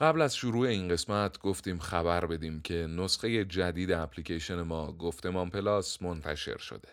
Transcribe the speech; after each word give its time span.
قبل 0.00 0.20
از 0.20 0.36
شروع 0.36 0.66
این 0.66 0.88
قسمت 0.88 1.38
گفتیم 1.38 1.78
خبر 1.78 2.26
بدیم 2.26 2.60
که 2.60 2.74
نسخه 2.74 3.44
جدید 3.44 3.92
اپلیکیشن 3.92 4.62
ما 4.62 4.92
گفتمان 4.92 5.50
پلاس 5.50 6.02
منتشر 6.02 6.58
شده. 6.58 6.88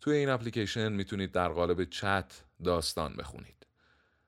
توی 0.00 0.16
این 0.16 0.28
اپلیکیشن 0.28 0.92
می‌تونید 0.92 1.32
در 1.32 1.48
قالب 1.48 1.84
چت 1.84 2.42
داستان 2.64 3.14
بخونید. 3.18 3.66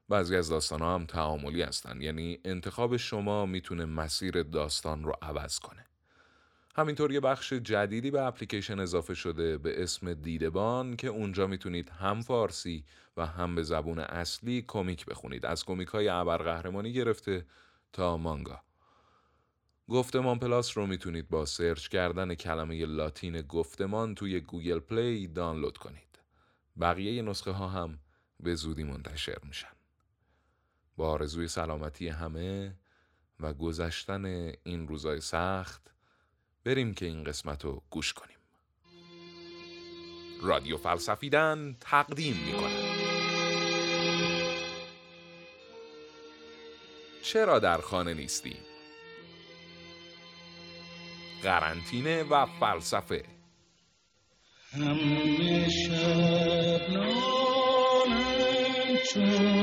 بعضی 0.09 0.37
از 0.37 0.49
داستان 0.49 0.81
ها 0.81 0.95
هم 0.95 1.07
تعاملی 1.07 1.63
هستن 1.63 2.01
یعنی 2.01 2.39
انتخاب 2.45 2.97
شما 2.97 3.47
می‌تونه 3.47 3.85
مسیر 3.85 4.43
داستان 4.43 5.05
رو 5.05 5.13
عوض 5.23 5.59
کنه. 5.59 5.87
همینطور 6.77 7.13
یه 7.13 7.21
بخش 7.21 7.53
جدیدی 7.53 8.11
به 8.11 8.23
اپلیکیشن 8.23 8.81
اضافه 8.81 9.15
شده 9.15 9.59
به 9.59 9.83
اسم 9.83 10.15
دیدبان 10.15 10.97
که 10.97 11.09
اونجا 11.09 11.47
می‌تونید 11.47 11.89
هم 11.89 12.23
فارسی 12.23 12.85
و 13.17 13.27
هم 13.27 13.55
به 13.55 13.63
زبون 13.63 13.99
اصلی 13.99 14.65
کمیک 14.69 15.07
بخونید 15.07 15.47
از 15.47 15.65
کمیک 15.65 15.89
های 15.89 16.09
ابرقهرمانی 16.09 16.93
گرفته 16.93 17.45
تا 17.95 18.17
مانگا. 18.17 18.61
گفتمان 19.89 20.39
پلاس 20.39 20.79
رو 20.79 20.87
می‌تونید 20.87 21.29
با 21.29 21.45
سرچ 21.47 21.89
کردن 21.89 22.35
کلمه 22.35 22.87
لاتین 22.87 23.43
گفتمان 23.43 24.15
توی 24.15 24.41
گوگل 24.41 24.79
پلی 24.79 25.29
دانلود 25.29 25.79
کنید. 25.79 26.19
بقیه 26.81 27.23
نسخه 27.23 27.51
ها 27.51 27.69
هم 27.69 27.99
به 28.41 28.55
زودی 28.55 28.85
منتشر 28.85 29.39
میشن. 29.43 29.73
با 30.97 31.11
آرزوی 31.11 31.49
سلامتی 31.49 32.09
همه 32.09 32.77
و 33.41 33.53
گذشتن 33.53 34.25
این 34.65 34.89
روزای 34.89 35.21
سخت 35.21 35.95
بریم 36.65 36.95
که 36.95 37.07
این 37.07 37.25
قسمت 37.25 37.65
رو 37.65 37.83
گوش 37.91 38.13
کنیم. 38.13 38.39
رادیو 40.43 40.77
فلسفیدن 40.77 41.77
تقدیم 41.81 42.37
می‌کنه 42.37 42.84
چرا 47.25 47.59
در 47.59 47.81
خانه 47.81 48.15
نیستیم؟ 48.15 48.59
قرنطینه 51.43 52.23
و 52.23 52.47
فلسفه 52.47 53.23
همه 54.73 55.69
شب 55.69 56.87
چون 59.13 59.55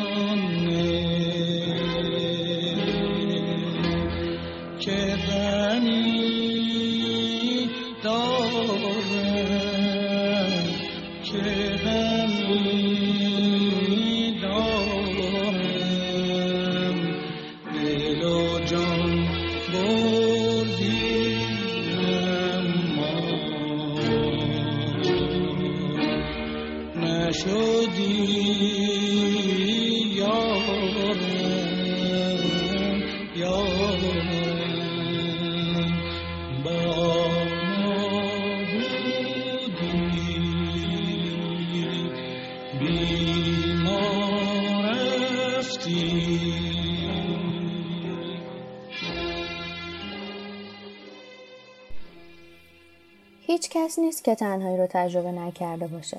کس 53.73 53.99
نیست 53.99 54.23
که 54.23 54.35
تنهایی 54.35 54.77
رو 54.77 54.87
تجربه 54.89 55.31
نکرده 55.31 55.87
باشه. 55.87 56.17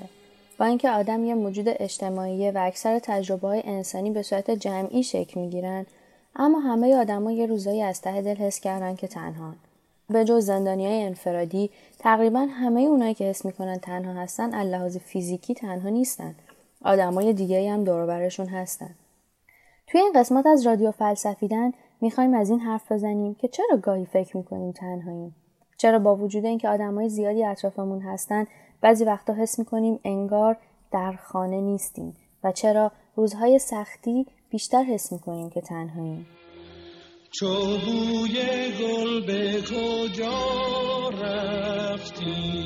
با 0.59 0.65
اینکه 0.65 0.89
آدم 0.89 1.25
یه 1.25 1.33
موجود 1.33 1.65
اجتماعی 1.69 2.51
و 2.51 2.57
اکثر 2.57 2.99
تجربه 2.99 3.47
های 3.47 3.61
انسانی 3.65 4.11
به 4.11 4.21
صورت 4.21 4.51
جمعی 4.51 5.03
شکل 5.03 5.39
می‌گیرن 5.39 5.85
اما 6.35 6.59
همه 6.59 6.95
آدما 6.95 7.31
یه 7.31 7.45
روزایی 7.45 7.81
از 7.81 8.01
ته 8.01 8.21
دل 8.21 8.35
حس 8.35 8.59
کردن 8.59 8.95
که 8.95 9.07
تنهان. 9.07 9.55
به 10.09 10.25
جز 10.25 10.45
زندانی 10.45 10.85
های 10.85 11.03
انفرادی 11.03 11.69
تقریبا 11.99 12.39
همه 12.39 12.81
اونایی 12.81 13.13
که 13.13 13.25
حس 13.25 13.45
می‌کنن 13.45 13.77
تنها 13.77 14.13
هستن 14.13 14.63
لحاظ 14.63 14.97
فیزیکی 14.97 15.53
تنها 15.53 15.89
نیستن. 15.89 16.35
آدمای 16.85 17.33
دیگه 17.33 17.71
هم 17.71 17.83
دور 17.83 18.29
هستن. 18.51 18.95
توی 19.87 20.01
این 20.01 20.11
قسمت 20.15 20.45
از 20.45 20.67
رادیو 20.67 20.91
فلسفیدن 20.91 21.71
می‌خوایم 22.01 22.33
از 22.33 22.49
این 22.49 22.59
حرف 22.59 22.91
بزنیم 22.91 23.35
که 23.35 23.47
چرا 23.47 23.77
گاهی 23.81 24.05
فکر 24.05 24.37
می‌کنیم 24.37 24.71
تنهاییم 24.71 25.35
چرا 25.77 25.99
با 25.99 26.15
وجود 26.15 26.45
اینکه 26.45 26.69
آدمای 26.69 27.09
زیادی 27.09 27.43
اطرافمون 27.43 28.01
هستن 28.01 28.45
بعضی 28.81 29.05
وقتا 29.05 29.33
حس 29.33 29.59
می‌کنیم 29.59 29.99
انگار 30.03 30.57
در 30.91 31.13
خانه 31.23 31.61
نیستیم 31.61 32.15
و 32.43 32.51
چرا 32.51 32.91
روزهای 33.15 33.59
سختی 33.59 34.25
بیشتر 34.49 34.83
حس 34.83 35.11
می‌کنیم 35.11 35.49
که 35.49 35.61
تنهاییم. 35.61 36.27
چوبوی 37.31 38.33
گل 38.79 39.27
به 39.27 39.61
کجا 39.61 41.09
رفتی 41.09 42.63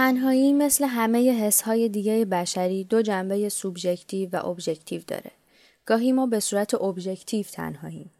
تنهایی 0.00 0.52
مثل 0.52 0.84
همه 0.84 1.32
حسهای 1.32 1.88
دیگه 1.88 2.24
بشری 2.24 2.84
دو 2.84 3.02
جنبه 3.02 3.48
سوبژکتیو 3.48 4.28
و 4.32 4.46
ابژکتیو 4.46 5.02
داره. 5.06 5.30
گاهی 5.86 6.12
ما 6.12 6.26
به 6.26 6.40
صورت 6.40 6.74
ابژکتیو 6.74 7.46
تنهاییم. 7.46 8.10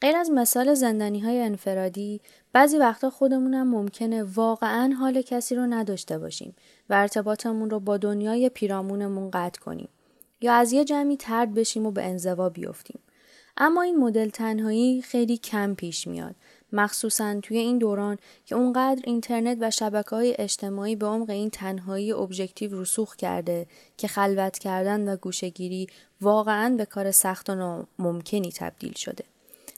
غیر 0.00 0.16
از 0.16 0.30
مثال 0.30 0.74
زندانی 0.74 1.20
های 1.20 1.40
انفرادی 1.40 2.20
بعضی 2.52 2.78
وقتا 2.78 3.10
خودمونم 3.10 3.70
ممکنه 3.70 4.22
واقعا 4.22 4.94
حال 5.00 5.22
کسی 5.22 5.54
رو 5.54 5.66
نداشته 5.66 6.18
باشیم 6.18 6.54
و 6.90 6.94
ارتباطمون 6.94 7.70
رو 7.70 7.80
با 7.80 7.96
دنیای 7.96 8.48
پیرامونمون 8.48 9.30
قطع 9.30 9.60
کنیم 9.60 9.88
یا 10.40 10.54
از 10.54 10.72
یه 10.72 10.84
جمعی 10.84 11.16
ترد 11.16 11.54
بشیم 11.54 11.86
و 11.86 11.90
به 11.90 12.04
انزوا 12.04 12.48
بیفتیم. 12.48 13.00
اما 13.56 13.82
این 13.82 13.96
مدل 13.96 14.30
تنهایی 14.30 15.02
خیلی 15.02 15.36
کم 15.36 15.74
پیش 15.74 16.06
میاد 16.06 16.34
مخصوصا 16.72 17.40
توی 17.40 17.58
این 17.58 17.78
دوران 17.78 18.18
که 18.46 18.54
اونقدر 18.54 19.02
اینترنت 19.04 19.58
و 19.60 19.70
شبکه 19.70 20.10
های 20.10 20.36
اجتماعی 20.38 20.96
به 20.96 21.06
عمق 21.06 21.30
این 21.30 21.50
تنهایی 21.50 22.12
ابژکتیو 22.12 22.80
رسوخ 22.80 23.16
کرده 23.16 23.66
که 23.96 24.08
خلوت 24.08 24.58
کردن 24.58 25.08
و 25.08 25.16
گوشگیری 25.16 25.86
واقعا 26.20 26.74
به 26.76 26.84
کار 26.84 27.10
سخت 27.10 27.50
و 27.50 27.54
ناممکنی 27.54 28.52
تبدیل 28.52 28.92
شده. 28.92 29.24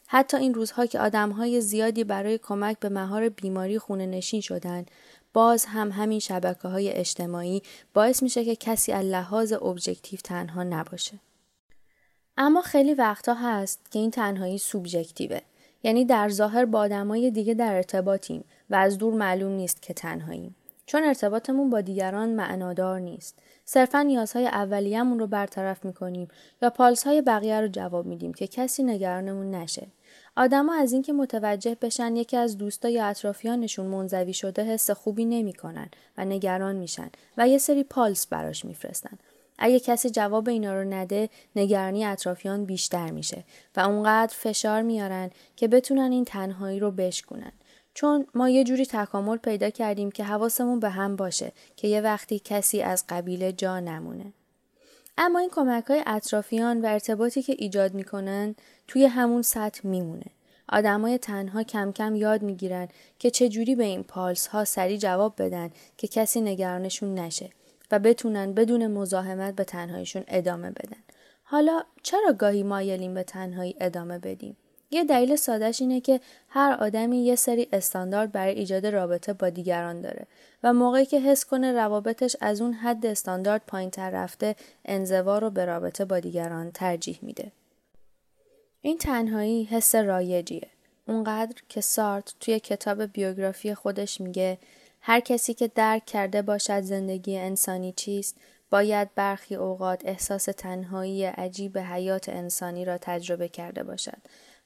حتی 0.07 0.37
این 0.37 0.55
روزها 0.55 0.87
که 0.87 0.99
های 0.99 1.61
زیادی 1.61 2.05
برای 2.05 2.39
کمک 2.39 2.79
به 2.79 2.89
مهار 2.89 3.29
بیماری 3.29 3.79
خونه 3.79 4.07
نشین 4.07 4.41
شدن 4.41 4.87
باز 5.33 5.65
هم 5.65 5.91
همین 5.91 6.19
شبکه 6.19 6.69
های 6.69 6.93
اجتماعی 6.93 7.63
باعث 7.95 8.23
میشه 8.23 8.45
که 8.45 8.57
کسی 8.57 8.93
از 8.93 9.05
لحاظ 9.05 9.53
ابژکتیو 9.53 10.19
تنها 10.25 10.63
نباشه. 10.63 11.19
اما 12.37 12.63
خیلی 12.63 12.95
وقتا 12.95 13.35
هست 13.35 13.91
که 13.91 13.99
این 13.99 14.11
تنهایی 14.11 14.59
سوبژکتیوه. 14.59 15.41
یعنی 15.83 16.05
در 16.05 16.29
ظاهر 16.29 16.65
با 16.65 16.79
آدمای 16.79 17.31
دیگه 17.31 17.55
در 17.55 17.75
ارتباطیم 17.75 18.45
و 18.71 18.75
از 18.75 18.99
دور 18.99 19.15
معلوم 19.15 19.53
نیست 19.53 19.83
که 19.83 19.95
تنهاییم. 19.95 20.57
چون 20.87 21.03
ارتباطمون 21.05 21.71
با 21.71 21.81
دیگران 21.81 22.29
معنادار 22.29 23.01
نیست. 23.01 23.39
صرفا 23.65 24.03
نیازهای 24.03 24.47
اولیه‌مون 24.47 25.19
رو 25.19 25.27
برطرف 25.27 25.85
می‌کنیم 25.85 26.29
یا 26.63 26.71
پالسهای 26.71 27.23
بقیه 27.23 27.61
رو 27.61 27.69
جواب 27.69 28.07
میدیم 28.07 28.35
که 28.35 28.47
کسی 28.47 28.83
نگرانمون 28.83 29.55
نشه. 29.55 29.87
آدما 30.37 30.75
از 30.75 30.93
اینکه 30.93 31.13
متوجه 31.13 31.77
بشن 31.83 32.17
یکی 32.17 32.37
از 32.37 32.59
دوستا 32.59 32.89
یا 32.89 33.07
اطرافیانشون 33.07 33.87
منزوی 33.87 34.33
شده 34.33 34.65
حس 34.65 34.91
خوبی 34.91 35.25
نمی‌کنن 35.25 35.89
و 36.19 36.25
نگران 36.25 36.77
میشن 36.77 37.11
و 37.37 37.49
یه 37.49 37.59
سری 37.59 37.85
پالس 37.85 38.27
براش 38.27 38.65
میفرستن. 38.65 39.19
اگه 39.59 39.81
کسی 39.81 40.11
جواب 40.11 40.49
اینا 40.49 40.75
رو 40.75 40.85
نده 40.85 41.29
نگرانی 41.57 42.05
اطرافیان 42.05 42.65
بیشتر 42.65 43.11
میشه 43.11 43.45
و 43.77 43.81
اونقدر 43.81 44.35
فشار 44.37 44.83
میارن 44.83 45.31
که 45.57 45.69
بتونن 45.69 46.13
این 46.13 46.25
تنهایی 46.25 46.81
رو 46.81 46.91
بشکنن 46.91 47.53
چون 47.95 48.27
ما 48.35 48.49
یه 48.49 48.65
جوری 48.65 48.87
تکامل 48.87 49.37
پیدا 49.37 49.71
کردیم 49.71 50.11
که 50.11 50.25
حواسمون 50.25 50.81
به 50.81 50.91
هم 50.91 51.17
باشه 51.17 51.53
که 51.77 51.89
یه 51.89 52.01
وقتی 52.01 52.41
کسی 52.45 52.83
از 52.83 53.05
قبیله 53.09 53.53
جا 53.53 53.81
نمونه. 53.81 54.33
اما 55.19 55.39
این 55.39 55.51
کمک 55.51 55.85
های 55.85 56.03
اطرافیان 56.07 56.81
و 56.81 56.87
ارتباطی 56.87 57.43
که 57.43 57.57
ایجاد 57.59 57.95
می‌کنن 57.95 58.55
توی 58.89 59.05
همون 59.05 59.43
سطح 59.43 59.87
میمونه. 59.87 60.27
آدمای 60.69 61.19
تنها 61.19 61.63
کم 61.63 61.93
کم 61.93 62.17
یاد 62.17 62.43
می‌گیرن 62.43 62.89
که 63.19 63.31
چجوری 63.31 63.75
به 63.75 63.85
این 63.85 64.03
پالس 64.03 64.47
ها 64.47 64.65
سریع 64.65 64.99
جواب 64.99 65.35
بدن 65.43 65.71
که 65.97 66.09
کسی 66.09 66.41
نگرانشون 66.41 67.15
نشه. 67.15 67.51
بتونن 67.99 68.53
بدون 68.53 68.87
مزاحمت 68.87 69.55
به 69.55 69.65
تنهاییشون 69.65 70.25
ادامه 70.29 70.71
بدن. 70.71 71.03
حالا 71.43 71.83
چرا 72.03 72.33
گاهی 72.33 72.63
مایلیم 72.63 73.15
به 73.15 73.23
تنهایی 73.23 73.77
ادامه 73.81 74.19
بدیم؟ 74.19 74.57
یه 74.91 75.05
دلیل 75.05 75.37
سادهش 75.37 75.81
اینه 75.81 76.01
که 76.01 76.21
هر 76.49 76.73
آدمی 76.81 77.25
یه 77.25 77.37
سری 77.37 77.69
استاندارد 77.73 78.33
برای 78.33 78.55
ایجاد 78.55 78.87
رابطه 78.87 79.33
با 79.33 79.51
دیگران 79.51 80.01
داره 80.01 80.27
و 80.63 80.73
موقعی 80.73 81.07
که 81.07 81.21
حس 81.21 81.45
کنه 81.45 81.73
روابطش 81.73 82.37
از 82.41 82.61
اون 82.61 82.73
حد 82.73 83.07
استاندارد 83.07 83.63
پایین 83.67 83.91
تر 83.91 84.11
رفته 84.11 84.57
انزوا 84.85 85.39
رو 85.39 85.51
به 85.51 85.65
رابطه 85.65 86.05
با 86.05 86.21
دیگران 86.21 86.71
ترجیح 86.71 87.19
میده. 87.23 87.53
این 88.81 88.99
تنهایی 88.99 89.65
حس 89.65 89.95
رایجیه. 89.95 90.69
اونقدر 91.09 91.63
که 91.69 91.81
سارت 91.81 92.35
توی 92.41 92.61
کتاب 92.61 93.03
بیوگرافی 93.03 93.75
خودش 93.75 94.21
میگه 94.21 94.59
هر 95.07 95.21
کسی 95.21 95.55
که 95.55 95.69
درک 95.69 96.05
کرده 96.05 96.43
باشد 96.43 96.81
زندگی 96.81 97.39
انسانی 97.39 97.93
چیست 97.93 98.37
باید 98.71 99.15
برخی 99.15 99.55
اوقات 99.55 100.03
احساس 100.05 100.45
تنهایی 100.45 101.25
عجیب 101.25 101.79
حیات 101.79 102.29
انسانی 102.29 102.85
را 102.85 102.99
تجربه 102.99 103.49
کرده 103.49 103.83
باشد 103.83 104.19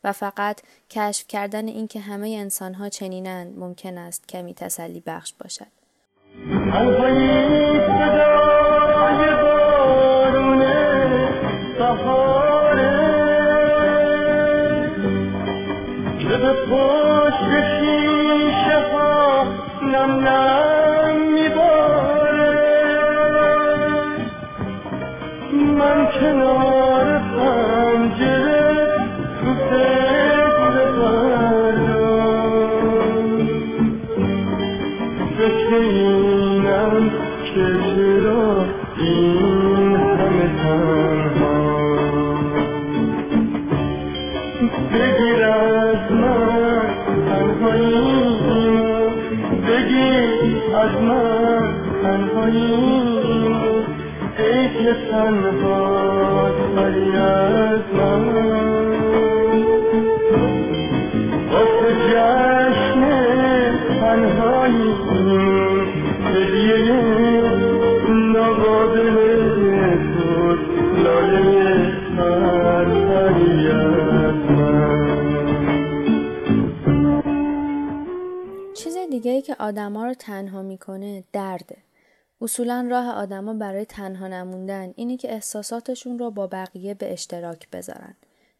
و 0.04 0.12
فقط 0.12 0.60
کشف 0.90 1.26
کردن 1.28 1.68
اینکه 1.68 2.00
همه 2.00 2.28
انسانها 2.28 2.88
چنینند 2.88 3.58
ممکن 3.58 3.98
است 3.98 4.28
کمی 4.28 4.54
تسلی 4.54 5.02
بخش 5.06 5.32
باشد. 5.40 5.66
چیز 78.74 78.96
دیگه 79.10 79.30
ای 79.30 79.42
که 79.42 79.56
آدما 79.58 80.06
رو 80.06 80.14
تنها 80.14 80.62
می‌کنه 80.62 81.24
درده. 81.32 81.76
اصولا 82.40 82.88
راه 82.90 83.10
آدما 83.10 83.54
برای 83.54 83.84
تنها 83.84 84.28
نموندن 84.28 84.92
اینه 84.96 85.16
که 85.16 85.32
احساساتشون 85.32 86.18
رو 86.18 86.30
با 86.30 86.46
بقیه 86.46 86.94
به 86.94 87.12
اشتراک 87.12 87.70
بذارن. 87.70 88.14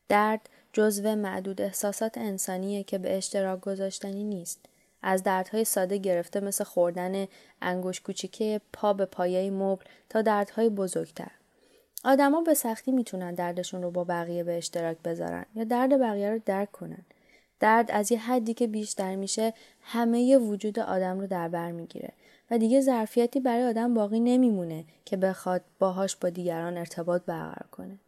درد 0.09 0.49
جزو 0.73 1.17
معدود 1.17 1.61
احساسات 1.61 2.19
انسانیه 2.19 2.83
که 2.83 2.99
به 2.99 3.17
اشتراک 3.17 3.61
گذاشتنی 3.61 4.25
نیست. 4.25 4.61
از 5.03 5.23
دردهای 5.23 5.65
ساده 5.65 5.99
گرفته 5.99 6.41
مثل 6.41 6.65
خوردن 6.65 7.27
انگوش 7.63 8.01
کوچیکه 8.01 8.61
پا 8.73 8.93
به 8.93 9.05
پایه 9.05 9.51
مبل 9.51 9.85
تا 10.09 10.23
دردهای 10.23 10.69
بزرگتر. 10.69 11.31
آدما 12.05 12.41
به 12.41 12.55
سختی 12.55 12.93
می‌تونن 12.93 13.35
دردشون 13.35 13.83
رو 13.83 13.91
با 13.91 14.05
بقیه 14.05 14.45
به 14.45 14.59
اشتراک 14.59 14.97
بذارن 15.05 15.47
یا 15.55 15.65
درد 15.65 16.01
بقیه 16.01 16.31
رو 16.31 16.41
درک 16.47 16.73
کنن. 16.73 17.05
درد 17.61 17.91
از 17.91 18.13
یه 18.13 18.19
حدی 18.19 18.55
که 18.55 18.67
بیشتر 18.67 19.17
میشه 19.17 19.55
همه 19.83 20.39
وجود 20.39 20.79
آدم 20.79 21.21
رو 21.21 21.27
در 21.27 21.49
بر 21.49 21.73
می‌گیره 21.73 22.13
و 22.51 22.59
دیگه 22.59 22.81
ظرفیتی 22.81 23.41
برای 23.41 23.65
آدم 23.65 23.95
باقی 23.95 24.21
نمیمونه 24.21 24.85
که 25.05 25.17
بخواد 25.17 25.61
باهاش 25.79 26.17
با 26.17 26.31
دیگران 26.31 26.79
ارتباط 26.79 27.23
برقرار 27.23 27.67
کنه. 27.71 27.99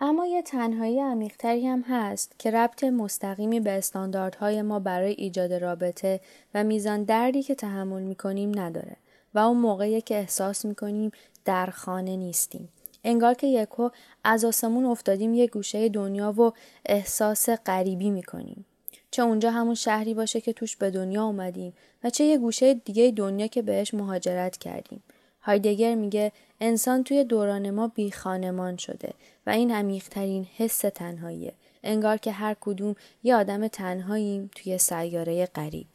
اما 0.00 0.26
یه 0.26 0.42
تنهایی 0.42 1.00
عمیقتری 1.00 1.66
هم 1.66 1.84
هست 1.88 2.34
که 2.38 2.50
ربط 2.50 2.84
مستقیمی 2.84 3.60
به 3.60 3.70
استانداردهای 3.70 4.62
ما 4.62 4.78
برای 4.78 5.12
ایجاد 5.12 5.52
رابطه 5.52 6.20
و 6.54 6.64
میزان 6.64 7.02
دردی 7.02 7.42
که 7.42 7.54
تحمل 7.54 8.02
می‌کنیم 8.02 8.58
نداره 8.58 8.96
و 9.34 9.38
اون 9.38 9.56
موقعی 9.56 10.00
که 10.00 10.14
احساس 10.14 10.64
می‌کنیم 10.64 11.10
در 11.44 11.66
خانه 11.66 12.16
نیستیم. 12.16 12.68
انگار 13.04 13.34
که 13.34 13.46
یکو 13.46 13.88
از 14.24 14.44
آسمون 14.44 14.84
افتادیم 14.84 15.34
یه 15.34 15.46
گوشه 15.46 15.88
دنیا 15.88 16.32
و 16.32 16.52
احساس 16.86 17.48
غریبی 17.50 18.10
می‌کنیم. 18.10 18.64
چه 19.10 19.22
اونجا 19.22 19.50
همون 19.50 19.74
شهری 19.74 20.14
باشه 20.14 20.40
که 20.40 20.52
توش 20.52 20.76
به 20.76 20.90
دنیا 20.90 21.24
اومدیم 21.24 21.72
و 22.04 22.10
چه 22.10 22.24
یه 22.24 22.38
گوشه 22.38 22.74
دیگه 22.74 23.10
دنیا 23.10 23.46
که 23.46 23.62
بهش 23.62 23.94
مهاجرت 23.94 24.56
کردیم. 24.56 25.02
هایدگر 25.40 25.94
میگه 25.94 26.32
انسان 26.60 27.04
توی 27.04 27.24
دوران 27.24 27.70
ما 27.70 27.88
بی 27.88 28.10
خانمان 28.10 28.76
شده 28.76 29.12
و 29.46 29.50
این 29.50 29.70
عمیقترین 29.70 30.46
حس 30.56 30.78
تنهاییه. 30.78 31.52
انگار 31.82 32.16
که 32.16 32.32
هر 32.32 32.56
کدوم 32.60 32.96
یه 33.22 33.36
آدم 33.36 33.68
تنهاییم 33.68 34.50
توی 34.54 34.78
سیاره 34.78 35.46
غریب. 35.46 35.86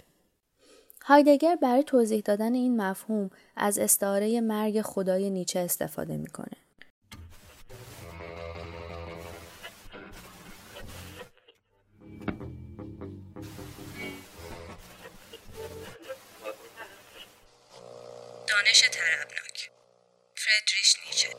هایدگر 1.02 1.56
برای 1.56 1.84
توضیح 1.84 2.22
دادن 2.26 2.54
این 2.54 2.82
مفهوم 2.82 3.30
از 3.56 3.80
استعاره 3.80 4.42
مرگ 4.42 4.82
خدای 4.82 5.30
نیچه 5.30 5.60
استفاده 5.60 6.18
می‌کنه. 6.18 6.63
دانش 18.66 18.82
تربناک 18.82 19.70
فردریش 20.36 20.96
نیچه. 21.08 21.30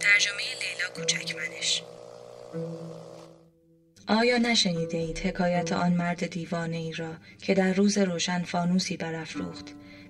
ترجمه 0.00 0.42
لیلا 0.60 0.88
کوچکمنش. 0.94 1.82
آیا 4.08 4.38
نشنیده 4.38 4.98
اید 4.98 5.18
حکایت 5.18 5.72
آن 5.72 5.92
مرد 5.92 6.26
دیوانه 6.26 6.76
ای 6.76 6.92
را 6.92 7.14
که 7.38 7.54
در 7.54 7.72
روز 7.72 7.98
روشن 7.98 8.42
فانوسی 8.42 8.96
برافروخت؟ 8.96 9.64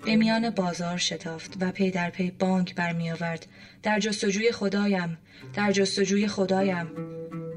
به 0.05 0.17
میان 0.17 0.51
بازار 0.51 0.99
شتافت 0.99 1.53
و 1.61 1.73
پی 1.73 1.91
در 1.91 2.11
پی 2.11 2.31
بانک 2.31 2.75
برمیآورد. 2.75 3.47
در 3.83 3.99
جستجوی 3.99 4.53
خدایم 4.53 5.19
در 5.55 5.73
جستجوی 5.73 6.29
خدایم. 6.29 6.91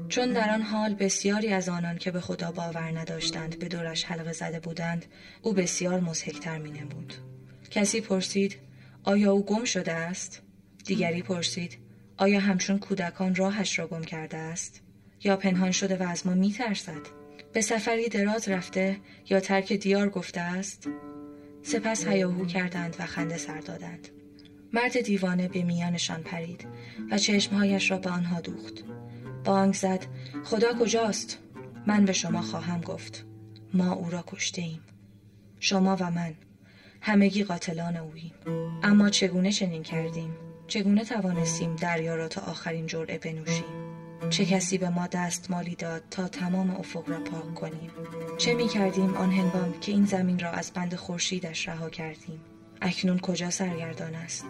چون 0.08 0.32
در 0.32 0.50
آن 0.50 0.62
حال 0.62 0.94
بسیاری 0.94 1.52
از 1.52 1.68
آنان 1.68 1.98
که 1.98 2.10
به 2.10 2.20
خدا 2.20 2.52
باور 2.52 2.98
نداشتند 2.98 3.58
به 3.58 3.68
دورش 3.68 4.04
حلقه 4.04 4.32
زده 4.32 4.60
بودند 4.60 5.06
او 5.42 5.52
بسیار 5.52 6.00
مزهکتر 6.00 6.58
می 6.58 6.70
نمود. 6.70 7.14
کسی 7.70 8.00
پرسید 8.00 8.65
آیا 9.06 9.32
او 9.32 9.44
گم 9.44 9.64
شده 9.64 9.92
است؟ 9.92 10.42
دیگری 10.84 11.22
پرسید 11.22 11.78
آیا 12.16 12.40
همچون 12.40 12.78
کودکان 12.78 13.34
راهش 13.34 13.78
را 13.78 13.86
گم 13.86 14.04
کرده 14.04 14.36
است؟ 14.36 14.82
یا 15.24 15.36
پنهان 15.36 15.70
شده 15.70 15.96
و 15.96 16.02
از 16.02 16.26
ما 16.26 16.34
می 16.34 16.52
ترسد؟ 16.52 17.00
به 17.52 17.60
سفری 17.60 18.08
دراز 18.08 18.48
رفته 18.48 18.96
یا 19.30 19.40
ترک 19.40 19.72
دیار 19.72 20.08
گفته 20.08 20.40
است؟ 20.40 20.88
سپس 21.62 22.06
هیاهو 22.06 22.46
کردند 22.46 22.96
و 22.98 23.06
خنده 23.06 23.36
سر 23.36 23.60
دادند. 23.60 24.08
مرد 24.72 25.00
دیوانه 25.00 25.48
به 25.48 25.62
میانشان 25.62 26.22
پرید 26.22 26.66
و 27.10 27.18
چشمهایش 27.18 27.90
را 27.90 27.98
به 27.98 28.10
آنها 28.10 28.40
دوخت. 28.40 28.74
بانگ 29.44 29.74
زد 29.74 30.06
خدا 30.44 30.72
کجاست؟ 30.80 31.38
من 31.86 32.04
به 32.04 32.12
شما 32.12 32.42
خواهم 32.42 32.80
گفت. 32.80 33.24
ما 33.74 33.92
او 33.92 34.10
را 34.10 34.24
کشته 34.26 34.62
ایم. 34.62 34.80
شما 35.60 35.96
و 36.00 36.10
من 36.10 36.34
همگی 37.06 37.44
قاتلان 37.44 37.96
اوییم 37.96 38.32
اما 38.82 39.10
چگونه 39.10 39.52
چنین 39.52 39.82
کردیم؟ 39.82 40.36
چگونه 40.66 41.04
توانستیم 41.04 41.76
دریا 41.76 42.16
را 42.16 42.28
تا 42.28 42.40
آخرین 42.40 42.86
جرعه 42.86 43.18
بنوشیم؟ 43.18 43.64
چه 44.30 44.44
کسی 44.44 44.78
به 44.78 44.88
ما 44.88 45.06
دست 45.06 45.50
مالی 45.50 45.74
داد 45.74 46.02
تا 46.10 46.28
تمام 46.28 46.70
افق 46.70 47.08
را 47.08 47.20
پاک 47.20 47.54
کنیم؟ 47.54 47.90
چه 48.38 48.54
می 48.54 48.68
کردیم 48.68 49.14
آن 49.14 49.32
هنگام 49.32 49.80
که 49.80 49.92
این 49.92 50.04
زمین 50.04 50.38
را 50.38 50.50
از 50.50 50.70
بند 50.70 50.94
خورشیدش 50.94 51.68
رها 51.68 51.90
کردیم؟ 51.90 52.40
اکنون 52.82 53.18
کجا 53.18 53.50
سرگردان 53.50 54.14
است؟ 54.14 54.46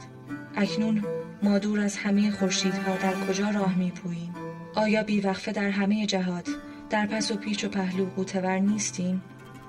اکنون 0.54 1.04
ما 1.42 1.58
دور 1.58 1.80
از 1.80 1.96
همه 1.96 2.30
خورشیدها 2.30 2.96
در 2.96 3.14
کجا 3.26 3.50
راه 3.50 3.78
می 3.78 3.90
پوییم؟ 3.90 4.34
آیا 4.75 5.02
بیوقفه 5.02 5.52
در 5.52 5.70
همه 5.70 6.06
جهات 6.06 6.48
در 6.90 7.06
پس 7.06 7.30
و 7.30 7.36
پیچ 7.36 7.64
و 7.64 7.68
پهلو 7.68 8.06
قوتور 8.06 8.58
نیستیم؟ 8.58 9.22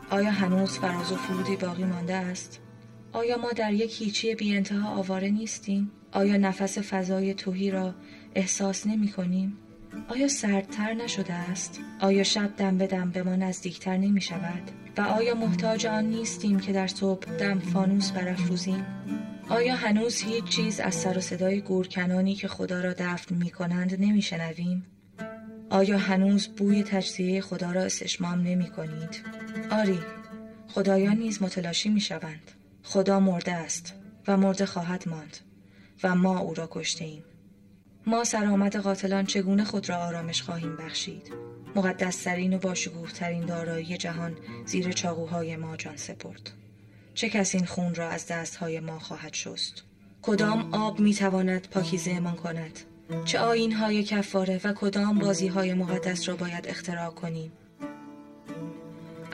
آیا 0.09 0.31
هنوز 0.31 0.79
فراز 0.79 1.11
و 1.11 1.15
فرودی 1.15 1.55
باقی 1.55 1.83
مانده 1.83 2.15
است؟ 2.15 2.61
آیا 3.17 3.37
ما 3.37 3.51
در 3.51 3.73
یک 3.73 4.01
هیچی 4.01 4.35
بی 4.35 4.55
انتها 4.55 4.89
آواره 4.89 5.29
نیستیم؟ 5.29 5.91
آیا 6.11 6.37
نفس 6.37 6.77
فضای 6.77 7.33
توهی 7.33 7.71
را 7.71 7.95
احساس 8.35 8.87
نمی 8.87 9.07
کنیم؟ 9.07 9.57
آیا 10.07 10.27
سردتر 10.27 10.93
نشده 10.93 11.33
است؟ 11.33 11.79
آیا 11.99 12.23
شب 12.23 12.55
دم 12.57 12.77
به 12.77 12.87
دم 12.87 13.11
به 13.11 13.23
ما 13.23 13.35
نزدیکتر 13.35 13.97
نمی 13.97 14.21
شود؟ 14.21 14.71
و 14.97 15.01
آیا 15.01 15.35
محتاج 15.35 15.85
آن 15.85 16.05
نیستیم 16.05 16.59
که 16.59 16.73
در 16.73 16.87
صبح 16.87 17.37
دم 17.37 17.59
فانوس 17.59 18.11
برافروزیم؟ 18.11 18.85
آیا 19.49 19.75
هنوز 19.75 20.21
هیچ 20.21 20.43
چیز 20.43 20.79
از 20.79 20.95
سر 20.95 21.17
و 21.17 21.21
صدای 21.21 21.61
گورکنانی 21.61 22.35
که 22.35 22.47
خدا 22.47 22.81
را 22.81 22.93
دفن 22.93 23.35
می 23.35 23.49
کنند 23.49 23.95
نمی 23.99 24.21
شنویم؟ 24.21 24.85
آیا 25.69 25.97
هنوز 25.97 26.47
بوی 26.47 26.83
تجزیه 26.83 27.41
خدا 27.41 27.71
را 27.71 27.81
استشمام 27.81 28.41
نمی 28.41 28.69
کنید؟ 28.69 29.23
آری 29.71 29.99
خدایان 30.67 31.17
نیز 31.17 31.41
متلاشی 31.41 31.89
می 31.89 32.01
شوند. 32.01 32.51
خدا 32.89 33.19
مرده 33.19 33.51
است 33.51 33.93
و 34.27 34.37
مرده 34.37 34.65
خواهد 34.65 35.09
ماند 35.09 35.37
و 36.03 36.15
ما 36.15 36.39
او 36.39 36.53
را 36.53 36.67
کشته 36.71 37.05
ایم. 37.05 37.23
ما 38.05 38.23
سرآمد 38.23 38.75
قاتلان 38.75 39.25
چگونه 39.25 39.63
خود 39.63 39.89
را 39.89 39.97
آرامش 39.97 40.41
خواهیم 40.41 40.75
بخشید؟ 40.75 41.33
مقدسترین 41.75 42.53
و 42.53 42.57
باشگوه 42.57 43.11
ترین 43.11 43.45
دارایی 43.45 43.97
جهان 43.97 44.37
زیر 44.65 44.91
چاقوهای 44.91 45.55
ما 45.55 45.77
جان 45.77 45.97
سپرد. 45.97 46.51
چه 47.13 47.29
کس 47.29 47.55
این 47.55 47.65
خون 47.65 47.95
را 47.95 48.09
از 48.09 48.27
دستهای 48.27 48.79
ما 48.79 48.99
خواهد 48.99 49.33
شست؟ 49.33 49.83
کدام 50.21 50.73
آب 50.73 50.99
می 50.99 51.13
تواند 51.13 51.67
پاکیزه 51.69 52.11
امان 52.11 52.35
کند؟ 52.35 52.79
چه 53.25 53.39
آین 53.39 53.71
های 53.71 54.03
کفاره 54.03 54.61
و 54.63 54.73
کدام 54.73 55.19
بازی 55.19 55.47
های 55.47 55.73
مقدس 55.73 56.29
را 56.29 56.35
باید 56.35 56.67
اختراع 56.67 57.09
کنیم؟ 57.09 57.51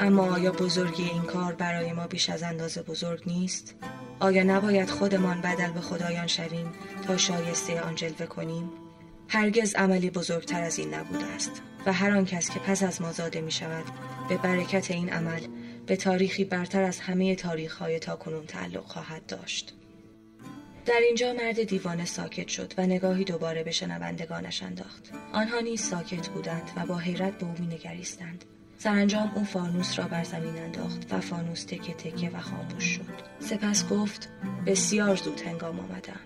اما 0.03 0.33
آیا 0.33 0.51
بزرگی 0.51 1.03
این 1.03 1.21
کار 1.21 1.53
برای 1.53 1.93
ما 1.93 2.07
بیش 2.07 2.29
از 2.29 2.43
اندازه 2.43 2.81
بزرگ 2.81 3.23
نیست؟ 3.25 3.75
آیا 4.19 4.43
نباید 4.43 4.89
خودمان 4.89 5.41
بدل 5.41 5.71
به 5.71 5.81
خدایان 5.81 6.27
شویم 6.27 6.73
تا 7.07 7.17
شایسته 7.17 7.81
آن 7.81 7.95
جلوه 7.95 8.25
کنیم؟ 8.25 8.69
هرگز 9.27 9.75
عملی 9.75 10.09
بزرگتر 10.09 10.63
از 10.63 10.79
این 10.79 10.93
نبوده 10.93 11.25
است 11.25 11.61
و 11.85 11.93
هر 11.93 12.11
آن 12.11 12.25
کس 12.25 12.49
که 12.49 12.59
پس 12.59 12.83
از 12.83 13.01
ما 13.01 13.11
زاده 13.11 13.41
می 13.41 13.51
شود 13.51 13.83
به 14.29 14.37
برکت 14.37 14.91
این 14.91 15.09
عمل 15.09 15.41
به 15.85 15.95
تاریخی 15.95 16.45
برتر 16.45 16.83
از 16.83 16.99
همه 16.99 17.35
تاریخ 17.35 17.77
های 17.77 17.99
تا 17.99 18.15
کنون 18.15 18.45
تعلق 18.45 18.85
خواهد 18.85 19.25
داشت. 19.25 19.73
در 20.85 20.99
اینجا 21.07 21.33
مرد 21.33 21.63
دیوانه 21.63 22.05
ساکت 22.05 22.47
شد 22.47 22.73
و 22.77 22.81
نگاهی 22.81 23.23
دوباره 23.23 23.63
به 23.63 23.71
شنوندگانش 23.71 24.63
انداخت. 24.63 25.11
آنها 25.33 25.59
نیز 25.59 25.81
ساکت 25.81 26.27
بودند 26.27 26.71
و 26.75 26.85
با 26.85 26.97
حیرت 26.97 27.37
به 27.37 27.45
او 27.45 27.65
نگریستند. 27.65 28.45
سرانجام 28.79 29.31
او 29.35 29.43
فانوس 29.43 29.99
را 29.99 30.05
بر 30.05 30.23
زمین 30.23 30.57
انداخت 30.57 31.13
و 31.13 31.21
فانوس 31.21 31.63
تکه 31.63 31.93
تکه 31.93 32.29
و 32.29 32.41
خاموش 32.41 32.83
شد. 32.83 33.23
سپس 33.39 33.87
گفت 33.87 34.29
بسیار 34.65 35.15
زود 35.15 35.41
هنگام 35.41 35.79
آمدم. 35.79 36.19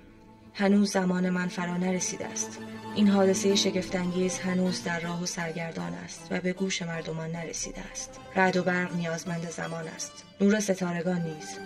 هنوز 0.53 0.91
زمان 0.91 1.29
من 1.29 1.47
فرا 1.47 1.77
نرسیده 1.77 2.25
است. 2.25 2.59
این 2.95 3.07
حادثه 3.07 3.55
شگفتانگیز 3.55 4.39
هنوز 4.39 4.83
در 4.83 4.99
راه 4.99 5.23
و 5.23 5.25
سرگردان 5.25 5.93
است 5.93 6.27
و 6.31 6.39
به 6.39 6.53
گوش 6.53 6.81
مردمان 6.81 7.31
نرسیده 7.31 7.81
است. 7.91 8.19
رد 8.35 8.57
و 8.57 8.63
برق 8.63 8.95
نیازمند 8.95 9.49
زمان 9.49 9.87
است. 9.87 10.11
نور 10.41 10.59
ستارگان 10.59 11.21
نیز. 11.21 11.59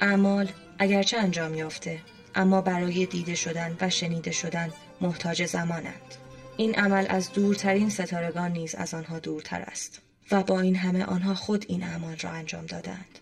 اعمال 0.00 0.48
اگرچه 0.78 1.18
انجام 1.18 1.54
یافته 1.54 2.00
اما 2.34 2.60
برای 2.60 3.06
دیده 3.06 3.34
شدن 3.34 3.76
و 3.80 3.90
شنیده 3.90 4.30
شدن 4.30 4.70
محتاج 5.00 5.46
زمانند. 5.46 6.14
این 6.56 6.74
عمل 6.74 7.06
از 7.08 7.32
دورترین 7.32 7.90
ستارگان 7.90 8.52
نیز 8.52 8.74
از 8.74 8.94
آنها 8.94 9.18
دورتر 9.18 9.60
است. 9.60 10.07
و 10.30 10.42
با 10.42 10.60
این 10.60 10.76
همه 10.76 11.04
آنها 11.04 11.34
خود 11.34 11.64
این 11.68 11.82
اعمال 11.82 12.16
را 12.16 12.30
انجام 12.30 12.66
دادند. 12.66 13.18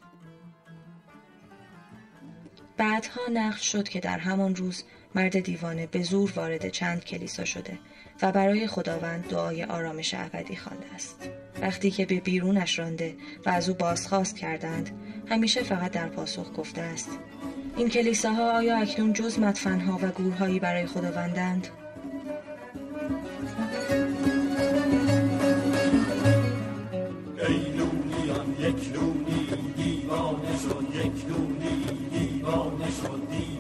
بعدها 2.77 3.21
نقل 3.33 3.57
شد 3.57 3.89
که 3.89 4.01
در 4.01 4.19
همان 4.19 4.57
روز 4.57 4.85
مرد 5.15 5.41
دیوانه 5.41 5.87
به 5.87 6.03
زور 6.03 6.33
وارد 6.37 6.69
چند 6.69 7.05
کلیسا 7.05 7.45
شده 7.45 7.79
و 8.23 8.33
برای 8.33 8.67
خداوند 8.67 9.29
دعای 9.29 9.65
آرامش 9.65 10.15
ابدی 10.15 10.57
خوانده 10.57 10.95
است. 10.95 11.31
وقتی 11.63 11.91
که 11.91 12.07
به 12.07 12.21
بیرونش 12.21 12.79
رانده 12.79 13.17
و 13.47 13.51
از 13.51 13.69
او 13.69 13.75
بازخواست 13.75 14.37
کردند، 14.37 14.91
همیشه 15.29 15.63
فقط 15.63 15.93
در 15.93 16.09
پاسخ 16.09 16.53
گفته 16.57 16.81
است: 16.81 17.19
این 17.77 17.89
کلیساها 17.89 18.57
آیا 18.57 18.79
اکنون 18.79 19.13
جز 19.13 19.39
مدفنها 19.39 19.99
و 20.03 20.11
گورهایی 20.11 20.61
برای 20.61 20.87
خداوندند؟ 20.87 21.69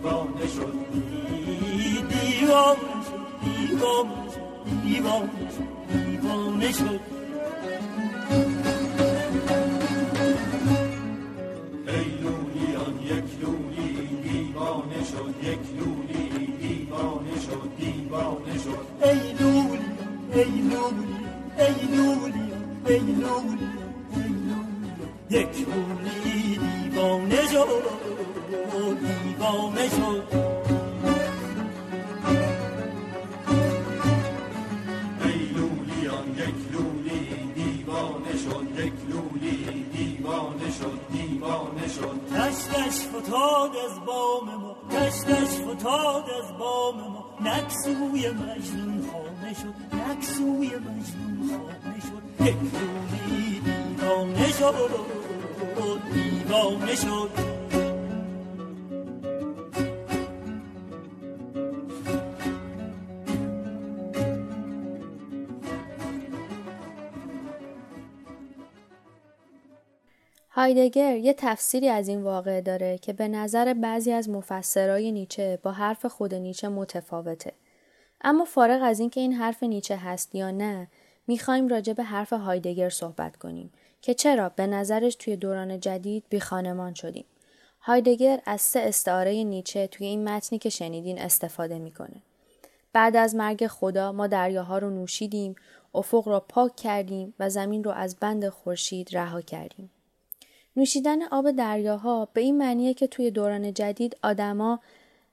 دیوانه 0.06 0.46
شد. 0.46 0.72
دیوانه 5.92 6.72
شد. 6.72 7.00
ای 7.00 7.15
مجنون 48.37 49.09
خانه 49.12 49.55
شد 49.55 49.75
نکسوی 49.97 50.66
مجنون 50.66 51.49
خانه 51.49 52.00
شد 52.00 52.47
یک 52.47 52.57
روزی 52.73 53.61
دیوانه 53.61 54.52
شد 54.52 54.85
دیوانه 56.12 56.95
شد 56.95 57.57
هایدگر 70.57 71.16
یه 71.16 71.35
تفسیری 71.35 71.88
از 71.88 72.09
این 72.09 72.23
واقعه 72.23 72.61
داره 72.61 72.99
که 72.99 73.12
به 73.12 73.28
نظر 73.28 73.75
بعضی 73.75 74.12
از 74.12 74.28
مفسرای 74.28 75.12
نیچه 75.12 75.59
با 75.62 75.73
حرف 75.73 76.07
خود 76.07 76.35
نیچه 76.35 76.69
متفاوته. 76.69 77.52
اما 78.28 78.45
فارغ 78.45 78.83
از 78.83 79.00
اینکه 79.00 79.21
این 79.21 79.33
حرف 79.33 79.62
نیچه 79.62 79.97
هست 79.97 80.35
یا 80.35 80.50
نه، 80.50 80.88
می‌خوایم 81.26 81.68
راجع 81.68 81.92
به 81.92 82.02
حرف 82.02 82.33
هایدگر 82.33 82.88
صحبت 82.88 83.37
کنیم 83.37 83.73
که 84.02 84.14
چرا 84.14 84.49
به 84.49 84.66
نظرش 84.66 85.14
توی 85.14 85.37
دوران 85.37 85.80
جدید 85.80 86.25
بی 86.28 86.40
خانمان 86.40 86.95
شدیم. 86.95 87.25
هایدگر 87.80 88.40
از 88.47 88.61
سه 88.61 88.80
استعاره 88.80 89.45
نیچه 89.45 89.87
توی 89.87 90.06
این 90.06 90.28
متنی 90.28 90.59
که 90.59 90.68
شنیدین 90.68 91.18
استفاده 91.18 91.78
می‌کنه. 91.78 92.23
بعد 92.92 93.16
از 93.16 93.35
مرگ 93.35 93.66
خدا 93.66 94.12
ما 94.12 94.26
دریاها 94.26 94.78
رو 94.78 94.90
نوشیدیم، 94.90 95.54
افق 95.95 96.28
را 96.28 96.40
پاک 96.40 96.76
کردیم 96.76 97.35
و 97.38 97.50
زمین 97.50 97.85
رو 97.85 97.90
از 97.90 98.16
بند 98.21 98.49
خورشید 98.49 99.16
رها 99.16 99.40
کردیم. 99.40 99.90
نوشیدن 100.76 101.23
آب 101.23 101.50
دریاها 101.50 102.28
به 102.33 102.40
این 102.40 102.59
معنیه 102.59 102.95
که 102.95 103.06
توی 103.06 103.30
دوران 103.30 103.75
جدید 103.75 104.16
آدما 104.23 104.80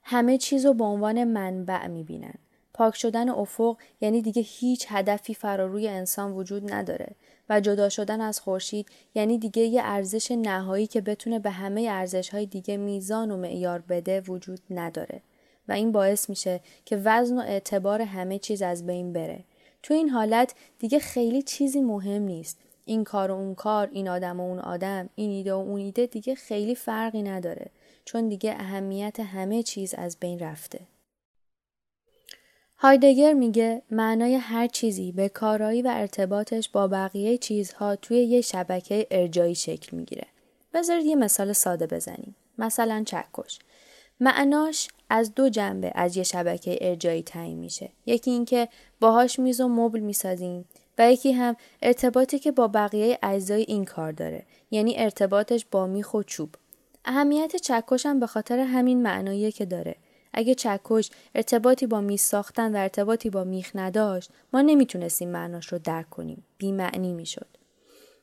همه 0.02 0.38
چیز 0.38 0.66
رو 0.66 0.74
به 0.74 0.84
عنوان 0.84 1.24
منبع 1.24 1.86
می‌بینن. 1.86 2.34
پاک 2.74 2.96
شدن 2.96 3.28
افق 3.28 3.76
یعنی 4.00 4.22
دیگه 4.22 4.42
هیچ 4.42 4.86
هدفی 4.88 5.34
فراروی 5.34 5.88
انسان 5.88 6.32
وجود 6.32 6.72
نداره 6.72 7.14
و 7.48 7.60
جدا 7.60 7.88
شدن 7.88 8.20
از 8.20 8.40
خورشید 8.40 8.88
یعنی 9.14 9.38
دیگه 9.38 9.62
یه 9.62 9.82
ارزش 9.84 10.30
نهایی 10.30 10.86
که 10.86 11.00
بتونه 11.00 11.38
به 11.38 11.50
همه 11.50 11.88
ارزش 11.90 12.28
های 12.28 12.46
دیگه 12.46 12.76
میزان 12.76 13.30
و 13.30 13.36
معیار 13.36 13.78
بده 13.78 14.20
وجود 14.20 14.60
نداره. 14.70 15.22
و 15.68 15.72
این 15.72 15.92
باعث 15.92 16.28
میشه 16.28 16.60
که 16.84 16.96
وزن 16.96 17.38
و 17.38 17.40
اعتبار 17.40 18.02
همه 18.02 18.38
چیز 18.38 18.62
از 18.62 18.86
بین 18.86 19.12
بره. 19.12 19.44
تو 19.82 19.94
این 19.94 20.08
حالت 20.08 20.54
دیگه 20.78 20.98
خیلی 20.98 21.42
چیزی 21.42 21.80
مهم 21.80 22.22
نیست. 22.22 22.58
این 22.84 23.04
کار 23.04 23.30
و 23.30 23.34
اون 23.34 23.54
کار 23.54 23.88
این 23.92 24.08
آدم 24.08 24.40
و 24.40 24.42
اون 24.42 24.58
آدم 24.58 25.08
این 25.14 25.30
ایده 25.30 25.54
و 25.54 25.56
اون 25.56 25.80
ایده 25.80 26.06
دیگه 26.06 26.34
خیلی 26.34 26.74
فرقی 26.74 27.22
نداره. 27.22 27.70
چون 28.04 28.28
دیگه 28.28 28.52
اهمیت 28.52 29.20
همه 29.20 29.62
چیز 29.62 29.94
از 29.94 30.16
بین 30.20 30.38
رفته. 30.38 30.80
هایدگر 32.84 33.32
میگه 33.32 33.82
معنای 33.90 34.34
هر 34.34 34.66
چیزی 34.66 35.12
به 35.12 35.28
کارایی 35.28 35.82
و 35.82 35.92
ارتباطش 35.94 36.68
با 36.68 36.88
بقیه 36.88 37.38
چیزها 37.38 37.96
توی 37.96 38.16
یه 38.16 38.40
شبکه 38.40 39.06
ارجایی 39.10 39.54
شکل 39.54 39.96
می‌گیره. 39.96 40.26
بذارید 40.74 41.06
یه 41.06 41.16
مثال 41.16 41.52
ساده 41.52 41.86
بزنیم. 41.86 42.36
مثلا 42.58 43.04
چکش. 43.06 43.58
معناش 44.20 44.88
از 45.10 45.34
دو 45.34 45.48
جنبه 45.48 45.92
از 45.94 46.16
یه 46.16 46.22
شبکه 46.22 46.78
ارجایی 46.80 47.22
تعیین 47.22 47.58
میشه 47.58 47.90
یکی 48.06 48.30
اینکه 48.30 48.68
باهاش 49.00 49.38
میز 49.38 49.60
و 49.60 49.68
مبل 49.68 50.00
می‌سازیم 50.00 50.64
و 50.98 51.12
یکی 51.12 51.32
هم 51.32 51.56
ارتباطی 51.82 52.38
که 52.38 52.52
با 52.52 52.68
بقیه 52.68 53.18
اجزای 53.22 53.62
این 53.68 53.84
کار 53.84 54.12
داره 54.12 54.42
یعنی 54.70 54.98
ارتباطش 54.98 55.66
با 55.70 55.86
میخ 55.86 56.14
و 56.14 56.22
چوب 56.22 56.54
اهمیت 57.04 57.56
چکش 57.56 58.06
هم 58.06 58.20
به 58.20 58.26
خاطر 58.26 58.58
همین 58.58 59.02
معناییه 59.02 59.52
که 59.52 59.64
داره 59.64 59.96
اگه 60.34 60.54
چکش 60.54 61.10
ارتباطی 61.34 61.86
با 61.86 62.00
میز 62.00 62.20
ساختن 62.20 62.76
و 62.76 62.78
ارتباطی 62.78 63.30
با 63.30 63.44
میخ 63.44 63.70
نداشت 63.74 64.30
ما 64.52 64.62
نمی‌تونستیم 64.62 65.28
معناش 65.28 65.72
رو 65.72 65.78
درک 65.78 66.10
کنیم. 66.10 66.44
بی 66.58 66.72
معنی 66.72 67.12
می‌شد. 67.12 67.46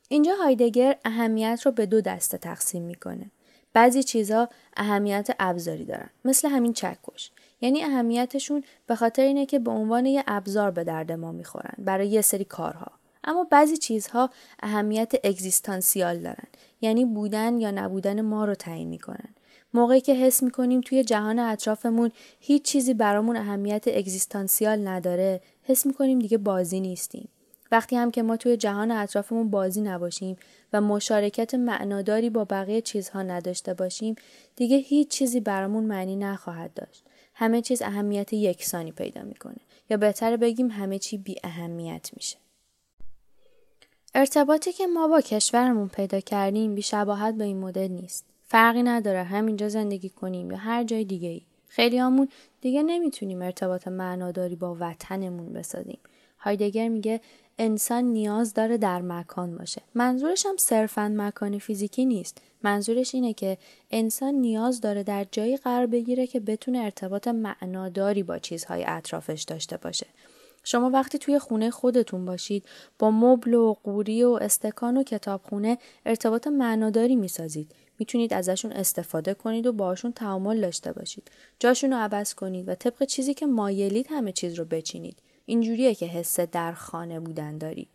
اینجا 0.10 0.36
هایدگر 0.36 0.96
اهمیت 1.06 1.62
رو 1.66 1.72
به 1.72 1.86
دو 1.86 2.02
دسته 2.02 2.38
تقسیم 2.38 2.84
می‌کنه. 2.84 3.32
بعضی 3.74 4.04
چیزها 4.04 4.50
اهمیت 4.78 5.30
ابزاری 5.40 5.86
دارن 5.86 6.10
مثل 6.26 6.50
همین 6.50 6.74
چکش. 6.74 7.32
یعنی 7.62 7.84
اهمیتشون 7.84 8.64
به 8.88 8.96
خاطر 8.96 9.22
اینه 9.22 9.46
که 9.46 9.60
به 9.60 9.72
عنوان 9.72 10.06
یه 10.06 10.24
ابزار 10.28 10.72
به 10.72 10.84
درد 10.84 11.12
ما 11.12 11.32
می‌خورن 11.32 11.74
برای 11.78 12.08
یه 12.08 12.22
سری 12.22 12.44
کارها. 12.44 12.92
اما 13.24 13.44
بعضی 13.44 13.78
چیزها 13.78 14.30
اهمیت 14.64 15.14
اگزیستانسیال 15.24 16.20
دارن 16.20 16.48
یعنی 16.82 17.06
بودن 17.06 17.60
یا 17.60 17.72
نبودن 17.72 18.22
ما 18.22 18.46
رو 18.46 18.56
تعیین 18.56 18.88
می‌کنن. 18.88 19.30
موقعی 19.74 20.02
که 20.02 20.14
حس 20.14 20.44
می‌کنیم 20.44 20.82
توی 20.82 21.04
جهان 21.04 21.40
اطرافمون 21.40 22.12
هیچ 22.40 22.64
چیزی 22.64 22.94
برامون 22.94 23.38
اهمیت 23.38 23.84
اگزیستانسیال 23.88 24.88
نداره 24.88 25.42
حس 25.64 25.86
می‌کنیم 25.86 26.20
دیگه 26.20 26.38
بازی 26.38 26.80
نیستیم. 26.80 27.30
وقتی 27.72 27.96
هم 27.96 28.12
که 28.12 28.24
ما 28.24 28.38
توی 28.38 28.58
جهان 28.58 28.92
اطرافمون 28.92 29.50
بازی 29.50 29.82
نباشیم 29.82 30.38
و 30.74 30.82
مشارکت 30.82 31.56
معناداری 31.56 32.30
با 32.30 32.46
بقیه 32.46 32.82
چیزها 32.82 33.24
نداشته 33.24 33.74
باشیم 33.74 34.16
دیگه 34.56 34.78
هیچ 34.78 35.08
چیزی 35.08 35.40
برامون 35.40 35.84
معنی 35.84 36.16
نخواهد 36.16 36.74
داشت. 36.74 37.04
همه 37.34 37.62
چیز 37.62 37.82
اهمیت 37.82 38.34
یکسانی 38.34 38.92
پیدا 38.92 39.22
می‌کنه. 39.22 39.58
یا 39.90 39.98
بهتر 39.98 40.38
بگیم 40.38 40.72
همه 40.72 41.00
چی 41.00 41.18
بی 41.18 41.36
اهمیت 41.44 42.10
میشه. 42.14 42.38
ارتباطی 44.16 44.72
که 44.74 44.88
ما 44.88 45.08
با 45.08 45.22
کشورمون 45.22 45.88
پیدا 45.88 46.20
کردیم 46.20 46.76
بی 46.76 46.82
شباهت 46.82 47.36
به 47.36 47.44
این 47.44 47.58
مدل 47.58 47.88
نیست. 47.88 48.26
فرقی 48.52 48.84
نداره 48.84 49.24
همینجا 49.24 49.70
زندگی 49.70 50.10
کنیم 50.10 50.52
یا 50.52 50.58
هر 50.58 50.84
جای 50.84 51.06
دیگه 51.06 51.30
ای 51.30 51.42
خیلی 51.68 51.98
همون 51.98 52.30
دیگه 52.62 52.84
نمی‌تونیم 52.84 53.42
ارتباط 53.42 53.88
معناداری 53.88 54.56
با 54.56 54.78
وطنمون 54.80 55.54
بسازیم. 55.54 56.00
هایدگر 56.40 56.88
میگه 56.88 57.22
انسان 57.60 58.04
نیاز 58.04 58.54
داره 58.54 58.78
در 58.78 59.02
مکان 59.02 59.58
باشه. 59.58 59.82
منظورش 59.96 60.46
هم 60.46 60.58
صرفا 60.58 61.14
مکان 61.18 61.58
فیزیکی 61.58 62.06
نیست. 62.06 62.42
منظورش 62.64 63.16
اینه 63.16 63.34
که 63.34 63.58
انسان 63.92 64.34
نیاز 64.34 64.82
داره 64.82 65.04
در 65.04 65.26
جایی 65.32 65.58
قرار 65.58 65.86
بگیره 65.86 66.28
که 66.28 66.40
بتونه 66.40 66.80
ارتباط 66.80 67.28
معناداری 67.28 68.24
با 68.24 68.38
چیزهای 68.38 68.84
اطرافش 68.88 69.44
داشته 69.44 69.78
باشه. 69.78 70.08
شما 70.64 70.90
وقتی 70.90 71.18
توی 71.18 71.40
خونه 71.40 71.70
خودتون 71.70 72.26
باشید 72.26 72.66
با 73.00 73.12
مبل 73.12 73.54
و 73.54 73.76
قوری 73.84 74.24
و 74.24 74.30
استکان 74.42 74.98
و 74.98 75.04
کتابخونه 75.04 75.78
ارتباط 76.06 76.48
معناداری 76.48 77.16
می‌سازید. 77.16 77.72
می‌تونید 78.02 78.34
ازشون 78.34 78.72
استفاده 78.72 79.34
کنید 79.34 79.68
و 79.68 79.74
باشون 79.74 80.12
تعامل 80.12 80.62
داشته 80.62 80.94
باشید. 80.94 81.32
جاشون 81.60 81.94
رو 81.94 81.98
عوض 81.98 82.34
کنید 82.34 82.70
و 82.70 82.76
طبق 82.76 83.04
چیزی 83.04 83.34
که 83.34 83.46
مایلید 83.46 84.08
همه 84.10 84.32
چیز 84.32 84.54
رو 84.54 84.66
بچینید. 84.66 85.18
اینجوریه 85.46 85.96
که 85.96 86.06
حس 86.06 86.40
در 86.40 86.74
خانه 86.74 87.20
بودن 87.20 87.58
دارید. 87.58 87.88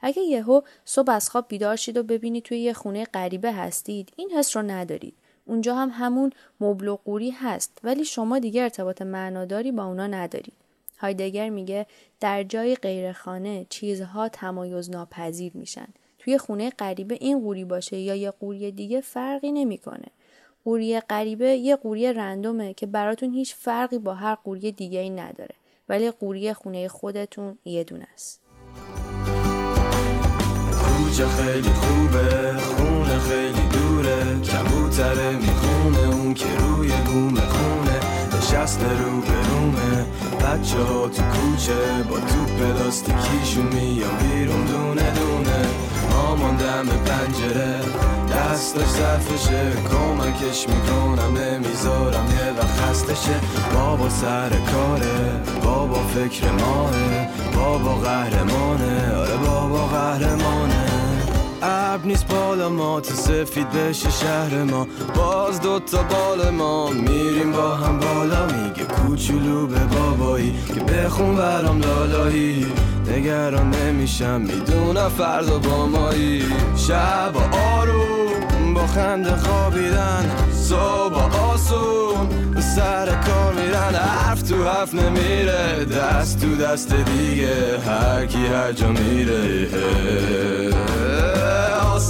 اگه 0.00 0.22
یهو 0.22 0.60
صبح 0.84 1.12
از 1.12 1.30
خواب 1.30 1.48
بیدار 1.48 1.76
شید 1.76 1.96
و 1.96 2.02
ببینید 2.02 2.42
توی 2.42 2.58
یه 2.58 2.72
خونه 2.72 3.04
غریبه 3.04 3.52
هستید 3.52 4.12
این 4.16 4.30
حس 4.30 4.56
رو 4.56 4.62
ندارید. 4.62 5.14
اونجا 5.46 5.74
هم 5.74 5.90
همون 5.92 6.30
مبل 6.60 6.88
و 6.88 6.96
قوری 6.96 7.30
هست 7.30 7.78
ولی 7.84 8.04
شما 8.04 8.38
دیگه 8.38 8.62
ارتباط 8.62 9.02
معناداری 9.02 9.72
با 9.72 9.84
اونا 9.84 10.06
ندارید. 10.06 10.54
هایدگر 10.98 11.48
میگه 11.48 11.86
در 12.20 12.42
جای 12.42 12.76
غیرخانه 12.76 13.66
چیزها 13.68 14.28
تمایز 14.28 14.90
ناپذیر 14.90 15.52
میشن. 15.54 15.88
توی 16.24 16.38
خونه 16.38 16.70
غریبه 16.70 17.18
این 17.20 17.40
قوری 17.40 17.64
باشه 17.64 17.96
یا 17.96 18.14
یه 18.14 18.30
قوری 18.30 18.72
دیگه 18.72 19.00
فرقی 19.00 19.52
نمی‌کنه. 19.52 20.06
قوری 20.64 21.00
غریبه 21.00 21.48
یه 21.48 21.76
قوری 21.76 22.12
رندومه 22.12 22.74
که 22.74 22.86
براتون 22.86 23.32
هیچ 23.32 23.54
فرقی 23.54 23.98
با 23.98 24.14
هر 24.14 24.34
قوری 24.34 24.72
دیگه 24.72 24.98
ای 24.98 25.10
نداره 25.10 25.54
ولی 25.88 26.10
قوری 26.10 26.52
خونه 26.52 26.88
خودتون 26.88 27.58
یه 27.64 27.84
دونه 27.84 28.06
است. 28.14 28.40
کوچه 30.72 31.26
خیلی 31.26 31.68
خوبه 31.68 32.58
خونه 32.58 33.18
خیلی 33.18 33.68
دوره 33.72 34.40
کبوتره 34.40 35.36
می‌خونه 35.36 36.14
اون 36.14 36.34
که 36.34 36.56
روی 36.58 36.88
بوم 36.88 37.34
خونه 37.34 38.00
نشسته 38.38 39.02
رو 39.02 39.20
به 39.20 39.48
رومه. 39.48 40.06
بچه 40.44 40.78
ها 40.78 41.08
تو 41.08 41.22
کوچه 41.22 42.02
با 42.10 42.20
توپ 42.20 42.58
پلاستیکیشون 42.58 43.66
میان 43.66 44.18
بیرون 44.18 44.64
دونه 44.64 45.14
دونه 45.14 45.33
مامان 46.24 46.56
به 46.56 46.96
پنجره. 47.06 47.74
دستش 48.32 48.86
ظرفشه 48.86 49.72
کمکش 49.90 50.68
می‌کنم 50.68 51.38
نمی‌ذارم 51.38 52.26
یه 52.26 52.52
وقت 52.58 52.80
خستشه. 52.80 53.36
بابا 53.74 54.08
سر 54.08 54.48
کاره 54.48 55.42
بابا 55.64 56.00
فکر 56.14 56.50
ماه 56.50 56.90
بابا 57.56 57.94
قهرمانه. 57.94 59.16
آره 59.16 59.36
بابا 59.36 59.86
قهرمانه. 59.86 60.73
ابر 61.64 62.04
نیست 62.04 62.28
بالا 62.28 62.68
ما 62.68 63.00
تو 63.00 63.14
سفید 63.14 63.70
بشه 63.70 64.10
شهر 64.10 64.62
ما. 64.62 64.86
باز 65.16 65.60
دوتا 65.60 66.02
بال 66.02 66.50
ما 66.50 66.90
میریم 66.90 67.52
با 67.52 67.74
هم 67.74 67.98
بالا. 67.98 68.46
میگه 68.46 68.84
کوچولو 68.84 69.66
به 69.66 69.78
بابایی 69.78 70.54
که 70.74 70.80
بخون 70.80 71.36
برام 71.36 71.80
لالایی. 71.80 72.66
نگران 73.08 73.70
نمیشم 73.70 74.40
می‌دونم 74.40 75.08
فردا 75.08 75.58
با 75.58 75.86
مایی. 75.86 76.42
شب 76.76 77.32
آروم 77.76 78.74
با 78.74 78.86
خنده 78.86 79.36
خوابیدن. 79.36 80.30
صبح 80.52 81.38
آسون 81.52 82.28
سر 82.76 83.06
کار 83.06 83.54
میرن. 83.54 83.94
حرف 83.94 84.42
تو 84.42 84.64
حرف 84.64 84.94
نمیره 84.94 85.84
دست 85.84 86.40
تو 86.40 86.56
دست 86.56 86.94
دیگه. 86.94 87.78
هر 87.86 88.26
کی 88.26 88.46
هر 88.46 88.72
جا 88.72 88.88
میره. 88.88 89.68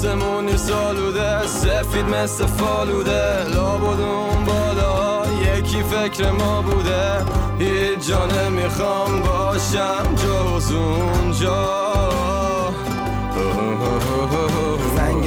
آسمونی 0.05 0.57
سالوده 0.57 1.47
سفید 1.47 2.05
مثل 2.05 2.47
فالوده. 2.47 3.45
لابدون 3.45 4.45
بالا 4.47 5.25
یکی 5.57 5.83
فکر 5.83 6.31
ما 6.31 6.62
بوده. 6.62 7.25
هیچ 7.59 8.09
جا 8.09 8.27
نمی‌خوام 8.27 9.21
باشم 9.23 10.14
جز 10.14 10.73
اونجا. 10.73 11.85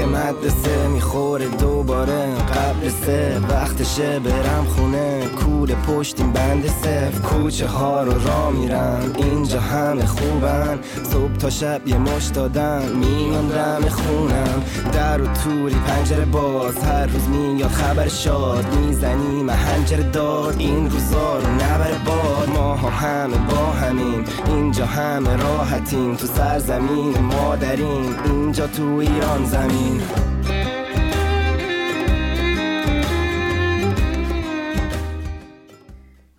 مدرسه 0.07 0.87
می‌خوره 0.87 1.47
دوباره 1.47 2.35
قبل 2.35 2.89
سه 2.89 3.39
وقتشه 3.49 4.19
برم 4.19 4.65
خونه 4.75 5.27
کول 5.27 5.75
پشتیم 5.75 6.31
بند 6.31 6.67
سف 6.67 7.21
کوچه 7.21 7.67
ها 7.67 8.03
رو 8.03 8.11
را 8.11 8.51
میرم 8.51 9.13
اینجا 9.15 9.59
همه 9.59 10.05
خوبن. 10.05 10.79
صبح 11.11 11.37
تا 11.37 11.49
شب 11.49 11.87
یه 11.87 11.97
مش 11.97 12.25
دادن 12.25 12.89
میان 12.89 13.47
دم 13.47 13.89
خونم. 13.89 14.63
در 14.93 15.21
و 15.21 15.25
توری 15.27 15.75
پنجره 15.75 16.25
باز 16.25 16.77
هر 16.77 17.05
روز 17.05 17.27
میاد 17.27 17.69
خبر 17.69 18.07
شاد. 18.07 18.65
می‌زنی 18.75 19.43
محنجر 19.43 19.97
داد 19.97 20.55
این 20.57 20.91
روزا 20.91 21.37
رو 21.37 21.47
نبره 21.53 21.97
باد. 22.05 22.49
ما 22.57 22.75
همه 22.75 23.37
با 23.37 23.65
همین 23.65 24.25
اینجا 24.47 24.85
همه 24.85 25.35
راحتیم. 25.35 26.15
تو 26.15 26.27
سرزمین 26.27 27.17
مادرین 27.17 28.15
اینجا 28.25 28.67
تو 28.67 28.83
ایران 28.83 29.45
زمین. 29.45 29.96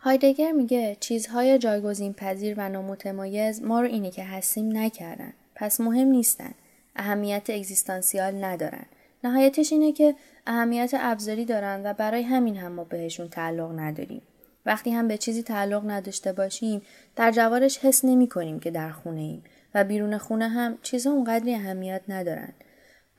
هایدگر 0.09 0.53
میگه 0.53 0.97
چیزهای 1.01 1.59
جایگزین 1.59 2.13
پذیر 2.13 2.55
و 2.57 2.69
نامتمایز 2.69 3.63
ما 3.63 3.81
رو 3.81 3.87
اینه 3.87 4.11
که 4.11 4.25
هستیم 4.25 4.77
نکردن. 4.77 5.33
پس 5.55 5.81
مهم 5.81 6.07
نیستن. 6.07 6.55
اهمیت 6.97 7.51
اگزیستانسیال 7.51 8.45
ندارن. 8.45 8.87
نهایتش 9.25 9.73
اینه 9.73 9.93
که 9.93 10.15
اهمیت 10.47 10.91
ابزاری 10.95 11.45
دارن 11.45 11.81
و 11.85 11.93
برای 11.93 12.23
همین 12.23 12.57
هم 12.57 12.73
ما 12.73 12.85
بهشون 12.85 13.29
تعلق 13.29 13.79
نداریم. 13.79 14.23
وقتی 14.67 14.91
هم 14.91 15.09
به 15.09 15.19
چیزی 15.19 15.43
تعلق 15.43 15.91
نداشته 15.91 16.33
باشیم 16.33 16.83
در 17.17 17.31
جوارش 17.31 17.79
حس 17.79 18.05
نمی 18.05 18.29
کنیم 18.29 18.61
که 18.61 18.71
در 18.71 18.91
خونه 18.91 19.21
ایم 19.21 19.43
و 19.75 19.85
بیرون 19.85 20.19
خونه 20.19 20.49
هم 20.49 20.79
چیزها 20.83 21.13
اونقدری 21.13 21.55
اهمیت 21.55 22.03
ندارن. 22.09 22.53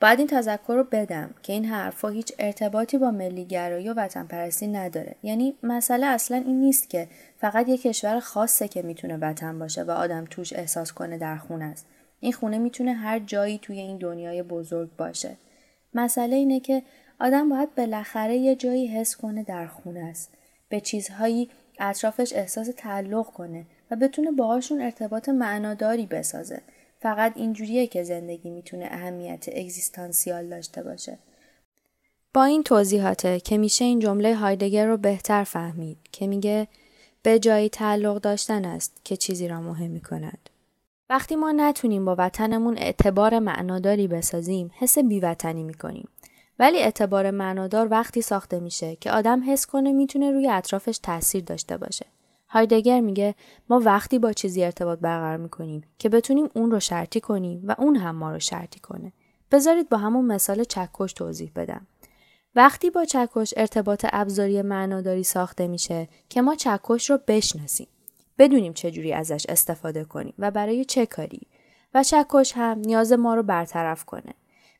باید 0.00 0.18
این 0.18 0.28
تذکر 0.28 0.74
رو 0.74 0.84
بدم 0.84 1.34
که 1.42 1.52
این 1.52 1.64
حرفها 1.64 2.08
هیچ 2.08 2.32
ارتباطی 2.38 2.98
با 2.98 3.10
ملیگرایی 3.10 3.88
و 3.88 3.94
وطن 3.94 4.26
پرستی 4.26 4.66
نداره. 4.66 5.14
یعنی 5.22 5.54
مسئله 5.62 6.06
اصلا 6.06 6.36
این 6.36 6.60
نیست 6.60 6.90
که 6.90 7.08
فقط 7.38 7.68
یک 7.68 7.82
کشور 7.82 8.20
خاصه 8.20 8.68
که 8.68 8.82
می‌تونه 8.82 9.16
وطن 9.16 9.58
باشه 9.58 9.82
و 9.82 9.90
آدم 9.90 10.24
توش 10.24 10.52
احساس 10.52 10.92
کنه 10.92 11.18
در 11.18 11.36
خونه 11.36 11.64
است. 11.64 11.86
این 12.20 12.32
خونه 12.32 12.58
می‌تونه 12.58 12.92
هر 12.92 13.18
جایی 13.18 13.58
توی 13.58 13.78
این 13.78 13.98
دنیای 13.98 14.42
بزرگ 14.42 14.96
باشه. 14.96 15.36
مسئله 15.94 16.36
اینه 16.36 16.60
که 16.60 16.82
آدم 17.20 17.48
باید 17.48 17.74
بالاخره 17.74 18.36
یه 18.36 18.56
جایی 18.56 18.86
حس 18.86 19.16
کنه 19.16 19.42
در 19.42 19.66
خونه 19.66 20.00
است. 20.00 20.34
به 20.68 20.80
چیزهایی 20.80 21.50
اطرافش 21.80 22.32
احساس 22.32 22.70
تعلق 22.76 23.26
کنه 23.26 23.66
و 23.90 23.96
بتونه 23.96 24.30
باهاشون 24.30 24.80
ارتباط 24.80 25.28
معناداری 25.28 26.06
بسازه. 26.06 26.60
فقط 27.00 27.32
اینجوریه 27.36 27.86
که 27.86 28.02
زندگی 28.02 28.50
می‌تونه 28.50 28.88
اهمیت 28.90 29.48
اگزیستانسیال 29.48 30.48
داشته 30.48 30.82
باشه. 30.82 31.18
با 32.34 32.44
این 32.44 32.62
توضیحاته 32.62 33.40
که 33.40 33.58
میشه 33.58 33.84
این 33.84 33.98
جمله 33.98 34.34
هایدگر 34.34 34.86
رو 34.86 34.96
بهتر 34.96 35.44
فهمید 35.44 35.98
که 36.12 36.26
میگه 36.26 36.68
به 37.22 37.38
جایی 37.38 37.68
تعلق 37.68 38.20
داشتن 38.20 38.64
است 38.64 39.00
که 39.04 39.16
چیزی 39.16 39.48
را 39.48 39.60
مهم 39.60 39.90
می 39.90 40.00
کند. 40.00 40.50
وقتی 41.10 41.36
ما 41.36 41.52
نتونیم 41.52 42.04
با 42.04 42.14
وطنمون 42.18 42.78
اعتبار 42.78 43.38
معناداری 43.38 44.08
بسازیم 44.08 44.70
حس 44.78 44.98
بیوطنی 44.98 45.62
می 45.62 45.74
کنیم. 45.74 46.08
ولی 46.58 46.78
اعتبار 46.78 47.30
معنادار 47.30 47.88
وقتی 47.90 48.22
ساخته 48.22 48.60
میشه 48.60 48.96
که 48.96 49.10
آدم 49.10 49.52
حس 49.52 49.66
کنه 49.66 49.92
می‌تونه 49.92 50.30
روی 50.30 50.48
اطرافش 50.48 50.98
تاثیر 50.98 51.44
داشته 51.44 51.76
باشه. 51.76 52.06
هایدگر 52.52 53.00
میگه 53.00 53.34
ما 53.68 53.80
وقتی 53.80 54.18
با 54.18 54.32
چیزی 54.32 54.64
ارتباط 54.64 54.98
برقرار 54.98 55.36
می‌کنیم 55.36 55.82
که 55.98 56.08
بتونیم 56.08 56.50
اون 56.54 56.70
رو 56.70 56.80
شرطی 56.80 57.20
کنیم 57.20 57.62
و 57.66 57.74
اون 57.78 57.96
هم 57.96 58.16
ما 58.16 58.32
رو 58.32 58.38
شرطی 58.38 58.80
کنه. 58.80 59.12
بذارید 59.52 59.88
با 59.88 59.96
همون 59.96 60.24
مثال 60.24 60.64
چکش 60.64 61.12
توضیح 61.12 61.52
بدم. 61.56 61.86
وقتی 62.54 62.90
با 62.90 63.04
چکش 63.04 63.54
ارتباط 63.56 64.06
ابزاری 64.12 64.62
معناداری 64.62 65.22
ساخته 65.22 65.68
میشه 65.68 66.08
که 66.28 66.42
ما 66.42 66.54
چکش 66.54 67.10
رو 67.10 67.18
بشناسیم. 67.26 67.86
بدونیم 68.38 68.72
چجوری 68.72 69.12
ازش 69.12 69.46
استفاده 69.48 70.04
کنیم 70.04 70.34
و 70.38 70.50
برای 70.50 70.84
چه 70.84 71.06
کاری 71.06 71.40
و 71.94 72.02
چکش 72.02 72.52
هم 72.56 72.78
نیاز 72.78 73.12
ما 73.12 73.34
رو 73.34 73.42
برطرف 73.42 74.04
کنه. 74.04 74.34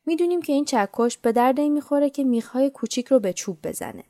می‌دونیم 0.06 0.42
که 0.42 0.52
این 0.52 0.64
چکش 0.64 1.18
به 1.18 1.32
درد 1.32 1.60
این 1.60 1.72
می‌خوره 1.72 2.10
که 2.10 2.24
میخهای 2.24 2.70
کوچیک 2.70 3.06
رو 3.06 3.20
به 3.20 3.32
چوب 3.32 3.58
بزنه. 3.62 4.04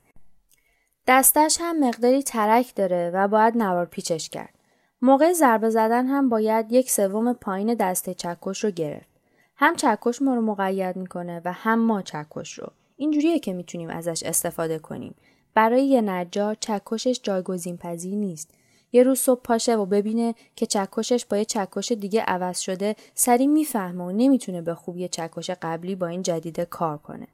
دستش 1.07 1.57
هم 1.61 1.87
مقداری 1.87 2.23
ترک 2.23 2.75
داره 2.75 3.11
و 3.13 3.27
باید 3.27 3.57
نوار 3.57 3.85
پیچش 3.85 4.29
کرد. 4.29 4.53
موقع 5.01 5.33
ضربه 5.33 5.69
زدن 5.69 6.05
هم 6.05 6.29
باید 6.29 6.71
یک 6.71 6.91
سوم 6.91 7.33
پایین 7.33 7.73
دسته 7.73 8.13
چکش 8.13 8.63
رو 8.63 8.71
گرفت. 8.71 9.09
هم 9.55 9.75
چکش 9.75 10.21
ما 10.21 10.35
رو 10.35 10.41
مقید 10.41 10.95
می‌کنه 10.95 11.41
و 11.45 11.51
هم 11.51 11.79
ما 11.79 12.01
چکش 12.01 12.53
رو. 12.53 12.67
اینجوریه 12.97 13.39
که 13.39 13.53
می‌تونیم 13.53 13.89
ازش 13.89 14.23
استفاده 14.23 14.79
کنیم. 14.79 15.15
برای 15.53 15.85
یه 15.85 16.01
نجار 16.01 16.57
چکشش 16.59 17.19
جایگزین 17.23 17.77
پذیر 17.77 18.15
نیست. 18.15 18.49
یه 18.91 19.03
روز 19.03 19.19
صبح 19.19 19.41
پاشه 19.41 19.75
و 19.75 19.85
ببینه 19.85 20.35
که 20.55 20.65
چکشش 20.65 21.25
با 21.25 21.37
یه 21.37 21.45
چکش 21.45 21.91
دیگه 21.91 22.21
عوض 22.21 22.59
شده 22.59 22.95
سری 23.13 23.47
می‌فهمه 23.47 24.03
و 24.03 24.11
نمی‌تونه 24.11 24.61
به 24.61 24.75
خوبی 24.75 25.07
چکش 25.07 25.49
قبلی 25.49 25.95
با 25.95 26.07
این 26.07 26.21
جدیده 26.21 26.65
کار 26.65 26.97
کنه. 26.97 27.27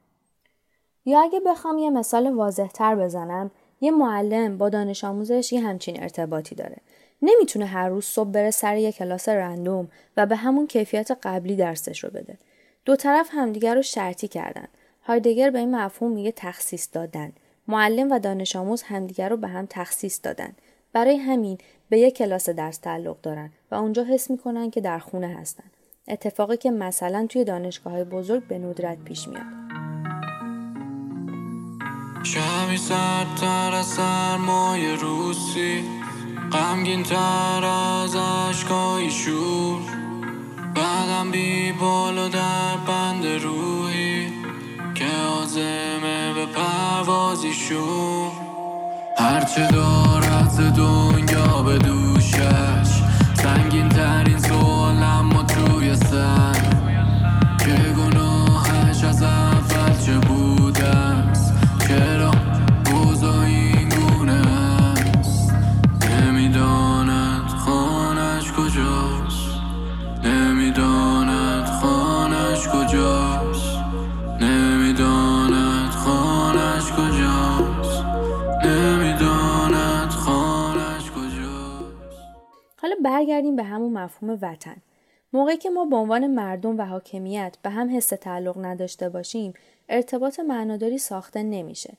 یا 1.08 1.22
اگه 1.22 1.40
بخوام 1.40 1.78
یه 1.78 1.90
مثال 1.90 2.34
واضح 2.34 2.68
تر 2.68 2.96
بزنم 2.96 3.52
یه 3.82 3.92
معلم 3.92 4.58
با 4.58 4.70
دانش 4.70 5.04
آموزش 5.04 5.54
یه 5.54 5.62
همچین 5.62 6.04
ارتباطی 6.04 6.56
داره. 6.56 6.78
نمی‌تونه 7.22 7.66
هر 7.66 7.90
روز 7.90 8.06
صبح 8.06 8.30
بره 8.30 8.52
سر 8.52 8.78
یه 8.78 8.92
کلاس 8.92 9.30
رندوم 9.30 9.88
و 10.18 10.26
به 10.26 10.36
همون 10.36 10.68
کیفیت 10.68 11.12
قبلی 11.24 11.56
درسش 11.56 12.04
رو 12.04 12.10
بده. 12.10 12.38
دو 12.86 12.96
طرف 12.96 13.30
همدیگر 13.32 13.76
رو 13.76 13.82
شرطی 13.82 14.28
کردن. 14.28 14.68
هایدگر 15.04 15.50
به 15.50 15.60
این 15.60 15.76
مفهوم 15.76 16.12
میگه 16.12 16.34
تخصیص 16.36 16.88
دادن. 16.94 17.32
معلم 17.68 18.12
و 18.12 18.20
دانش 18.20 18.56
آموز 18.56 18.82
همدیگر 18.82 19.30
رو 19.30 19.38
به 19.38 19.48
هم 19.48 19.68
تخصیص 19.70 20.20
دادن. 20.24 20.54
برای 20.94 21.18
همین 21.18 21.58
به 21.90 22.00
یک 22.00 22.18
کلاس 22.18 22.50
درس 22.50 22.78
تعلق 22.78 23.22
دارن 23.22 23.50
و 23.72 23.76
اونجا 23.76 24.04
حس 24.04 24.32
می‌کنن 24.32 24.72
که 24.72 24.82
در 24.82 25.00
خونه 25.00 25.28
هستن. 25.28 25.64
اتفاقی 26.08 26.58
که 26.58 26.72
مثلا 26.72 27.26
توی 27.30 27.44
دانشگاه 27.44 27.94
های 27.94 28.04
بزرگ 28.04 28.48
به 28.48 28.60
ندرت 28.60 28.98
پیش 29.04 29.28
میاد. 29.28 29.97
شمی 32.34 32.78
سردتر 32.78 33.76
از 33.76 33.86
سرمای 33.86 34.96
روسی. 34.96 35.84
غمگین 36.52 37.04
تر 37.04 37.66
از 37.66 38.16
عشقای 38.16 39.12
شور. 39.12 39.82
بعدم 40.76 41.32
بی 41.32 41.72
بال 41.72 42.18
و 42.18 42.30
در 42.30 42.78
بند 42.88 43.26
روحی 43.26 44.28
که 44.96 45.06
آزمه 45.42 46.34
به 46.34 46.46
پروازی 46.46 47.54
شور. 47.54 48.32
هرچه 49.18 49.68
دارد 49.68 50.50
ز 50.50 50.60
دنیا 50.60 51.62
به 51.64 51.78
دوشش. 51.78 53.02
سنگین 53.34 53.90
ترین 53.90 54.40
سوالم 54.40 55.36
و 55.36 55.44
توی 55.44 55.96
سر. 55.96 56.57
به 83.58 83.64
همون 83.64 83.94
مفهوم 83.94 84.40
وطن. 84.42 84.76
موقعی 85.34 85.58
که 85.58 85.70
ما 85.70 85.86
به 85.86 85.96
عنوان 85.96 86.28
مردم 86.28 86.78
و 86.78 86.82
حاکمیت 86.82 87.58
به 87.62 87.70
هم 87.70 87.98
حس 87.98 88.08
تعلق 88.08 88.66
نداشته 88.66 89.10
باشیم، 89.10 89.54
ارتباط 89.90 90.40
معناداری 90.40 90.98
ساخته 90.98 91.44
نمیشه. 91.44 91.94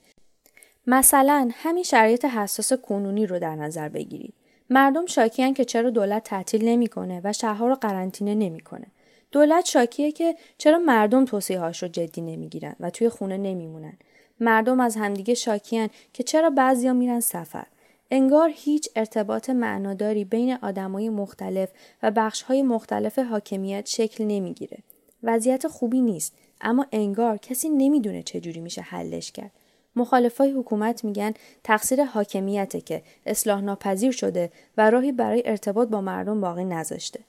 مثلا 0.87 1.51
همین 1.53 1.85
شرایط 1.85 2.25
حساس 2.25 2.73
کنونی 2.73 3.27
رو 3.27 3.39
در 3.39 3.55
نظر 3.55 3.89
بگیرید. 3.89 4.35
مردم 4.71 5.07
شاکیان 5.07 5.55
که 5.55 5.65
چرا 5.65 5.91
دولت 5.91 6.25
تعطیل 6.25 6.69
نمی‌کنه 6.69 7.21
و 7.25 7.33
شهرها 7.33 7.69
رو 7.69 7.75
قرنطینه 7.75 8.35
نمی‌کنه. 8.35 8.87
دولت 9.33 9.65
شاکیه 9.65 10.13
که 10.13 10.37
چرا 10.59 10.79
مردم 10.79 11.25
توصیه‌هاش 11.25 11.83
رو 11.83 11.89
جدی 11.89 12.21
نمی‌گیرن 12.21 12.77
و 12.81 12.91
توی 12.91 13.09
خونه 13.09 13.37
نمیمونن. 13.37 13.99
مردم 14.41 14.81
از 14.81 14.97
همدیگه 14.97 15.35
شاکیان 15.35 15.91
که 16.13 16.23
چرا 16.23 16.51
بعضیا 16.51 16.93
میرن 16.93 17.21
سفر. 17.21 17.67
انگار 18.11 18.51
هیچ 18.55 18.89
ارتباط 18.97 19.51
معناداری 19.51 20.25
بین 20.25 20.59
آدمای 20.63 21.09
مختلف 21.09 21.69
و 22.03 22.11
بخشهای 22.11 22.63
مختلف 22.63 23.19
حاکمیت 23.19 23.87
شکل 23.87 24.25
نمی‌گیره. 24.25 24.79
وضعیت 25.23 25.69
خوبی 25.69 26.01
نیست 26.01 26.35
اما 26.61 26.87
انگار 26.93 27.37
کسی 27.37 27.69
نمی‌دونه 27.69 28.23
چجوری 28.23 28.61
میشه 28.61 28.81
حلش 28.83 29.33
کرد. 29.33 29.51
مخالفای 29.97 30.51
حکومت 30.51 31.05
میگن 31.05 31.33
تقصیر 31.65 32.05
حاکمیته 32.05 32.81
که 32.81 33.03
اصلاح 33.27 33.61
ناپذیر 33.61 34.13
شده 34.13 34.51
و 34.77 34.91
راهی 34.91 35.13
برای 35.13 35.43
ارتباط 35.45 35.89
با 35.89 36.01
مردم 36.01 36.41
باقی 36.41 36.65
نذاشته. 36.65 37.21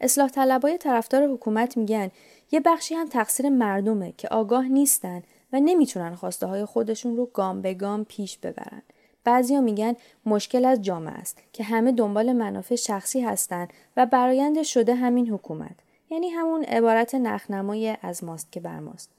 اصلاح 0.00 0.28
طلبای 0.28 0.78
طرفدار 0.78 1.22
حکومت 1.32 1.76
میگن 1.76 2.10
یه 2.50 2.60
بخشی 2.60 2.94
هم 2.94 3.08
تقصیر 3.08 3.48
مردمه 3.48 4.12
که 4.16 4.28
آگاه 4.28 4.68
نیستن 4.68 5.22
و 5.52 5.60
نمی‌تونن 5.60 6.14
خواسته 6.14 6.46
های 6.46 6.64
خودشون 6.64 7.16
رو 7.16 7.26
گام 7.26 7.62
به 7.62 7.74
گام 7.74 8.04
پیش 8.04 8.38
ببرن. 8.38 8.82
بعضیا 9.26 9.60
میگن 9.60 9.96
مشکل 10.26 10.64
از 10.64 10.82
جامعه 10.82 11.14
است 11.14 11.38
که 11.52 11.64
همه 11.64 11.92
دنبال 11.92 12.32
منافع 12.32 12.74
شخصی 12.74 13.20
هستند 13.20 13.68
و 13.96 14.06
برآیند 14.06 14.62
شده 14.62 14.94
همین 14.94 15.30
حکومت. 15.30 15.76
یعنی 16.10 16.28
همون 16.28 16.64
عبارت 16.64 17.14
نخنمای 17.14 17.96
از 18.02 18.24
ماست 18.24 18.52
که 18.52 18.60
بر 18.60 18.78
ماست. 18.78 19.10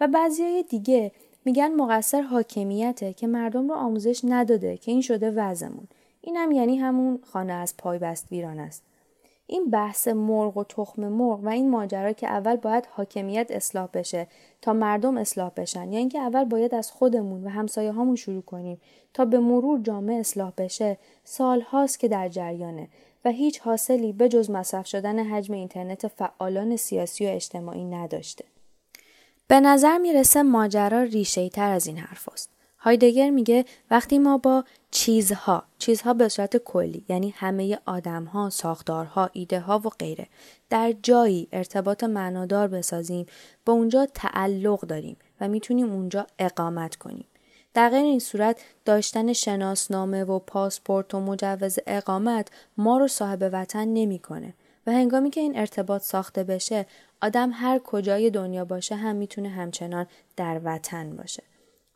و 0.00 0.08
بعضیای 0.08 0.62
دیگه 0.62 1.12
میگن 1.44 1.74
مقصر 1.74 2.20
حاکمیته 2.20 3.12
که 3.12 3.26
مردم 3.26 3.68
رو 3.68 3.74
آموزش 3.74 4.20
نداده 4.24 4.76
که 4.76 4.92
این 4.92 5.00
شده 5.00 5.30
وضعمون. 5.30 5.88
اینم 6.20 6.52
یعنی 6.52 6.76
همون 6.76 7.20
خانه 7.32 7.52
از 7.52 7.76
پای 7.76 7.98
بست 7.98 8.26
ویران 8.30 8.58
است. 8.58 8.82
این 9.46 9.70
بحث 9.70 10.08
مرغ 10.08 10.56
و 10.56 10.64
تخم 10.64 11.08
مرغ 11.08 11.40
و 11.42 11.48
این 11.48 11.70
ماجرا 11.70 12.12
که 12.12 12.26
اول 12.26 12.56
باید 12.56 12.88
حاکمیت 12.90 13.46
اصلاح 13.50 13.88
بشه 13.94 14.26
تا 14.62 14.72
مردم 14.72 15.18
اصلاح 15.18 15.50
بشن 15.56 15.92
یا 15.92 15.98
اینکه 15.98 16.18
اول 16.18 16.44
باید 16.44 16.74
از 16.74 16.90
خودمون 16.90 17.44
و 17.44 17.48
همسایه 17.48 17.92
هامون 17.92 18.16
شروع 18.16 18.42
کنیم 18.42 18.80
تا 19.14 19.24
به 19.24 19.38
مرور 19.38 19.80
جامعه 19.80 20.16
اصلاح 20.16 20.52
بشه 20.58 20.98
سال 21.24 21.60
هاست 21.60 21.98
که 21.98 22.08
در 22.08 22.28
جریانه 22.28 22.88
و 23.24 23.30
هیچ 23.30 23.60
حاصلی 23.60 24.12
به 24.12 24.28
جز 24.28 24.50
مصرف 24.50 24.86
شدن 24.86 25.18
حجم 25.18 25.54
اینترنت 25.54 26.08
فعالان 26.08 26.76
سیاسی 26.76 27.26
و 27.26 27.28
اجتماعی 27.28 27.84
نداشته. 27.84 28.44
به 29.48 29.60
نظر 29.60 29.98
می‌رسه 29.98 30.42
ماجرا 30.42 31.02
ریشه 31.02 31.48
تر 31.48 31.70
از 31.70 31.86
این 31.86 31.98
حرف 31.98 32.28
است. 32.28 32.53
هایدگر 32.84 33.30
میگه 33.30 33.64
وقتی 33.90 34.18
ما 34.18 34.38
با 34.38 34.64
چیزها 34.90 35.64
چیزها 35.78 36.14
به 36.14 36.28
صورت 36.28 36.56
کلی 36.56 37.04
یعنی 37.08 37.34
همه 37.36 37.78
آدمها 37.86 38.50
ساختارها 38.50 39.30
ایده 39.32 39.60
ها 39.60 39.78
و 39.78 39.88
غیره 39.88 40.26
در 40.70 40.94
جایی 41.02 41.48
ارتباط 41.52 42.04
معنادار 42.04 42.68
بسازیم 42.68 43.26
به 43.64 43.72
اونجا 43.72 44.06
تعلق 44.06 44.80
داریم 44.80 45.16
و 45.40 45.48
می‌تونیم 45.48 45.92
اونجا 45.92 46.26
اقامت 46.38 46.96
کنیم. 46.96 47.26
در 47.74 47.88
غیر 47.88 48.04
این 48.04 48.18
صورت 48.18 48.60
داشتن 48.84 49.32
شناسنامه 49.32 50.24
و 50.24 50.38
پاسپورت 50.38 51.14
و 51.14 51.20
مجوز 51.20 51.78
اقامت 51.86 52.48
ما 52.76 52.98
رو 52.98 53.08
صاحب 53.08 53.50
وطن 53.52 53.88
نمی‌کنه 53.88 54.54
و 54.86 54.92
هنگامی 54.92 55.30
که 55.30 55.40
این 55.40 55.58
ارتباط 55.58 56.02
ساخته 56.02 56.44
بشه 56.44 56.86
آدم 57.22 57.50
هر 57.54 57.78
کجای 57.78 58.30
دنیا 58.30 58.64
باشه 58.64 58.94
هم 58.94 59.16
می‌تونه 59.16 59.48
همچنان 59.48 60.06
در 60.36 60.60
وطن 60.64 61.16
باشه. 61.16 61.42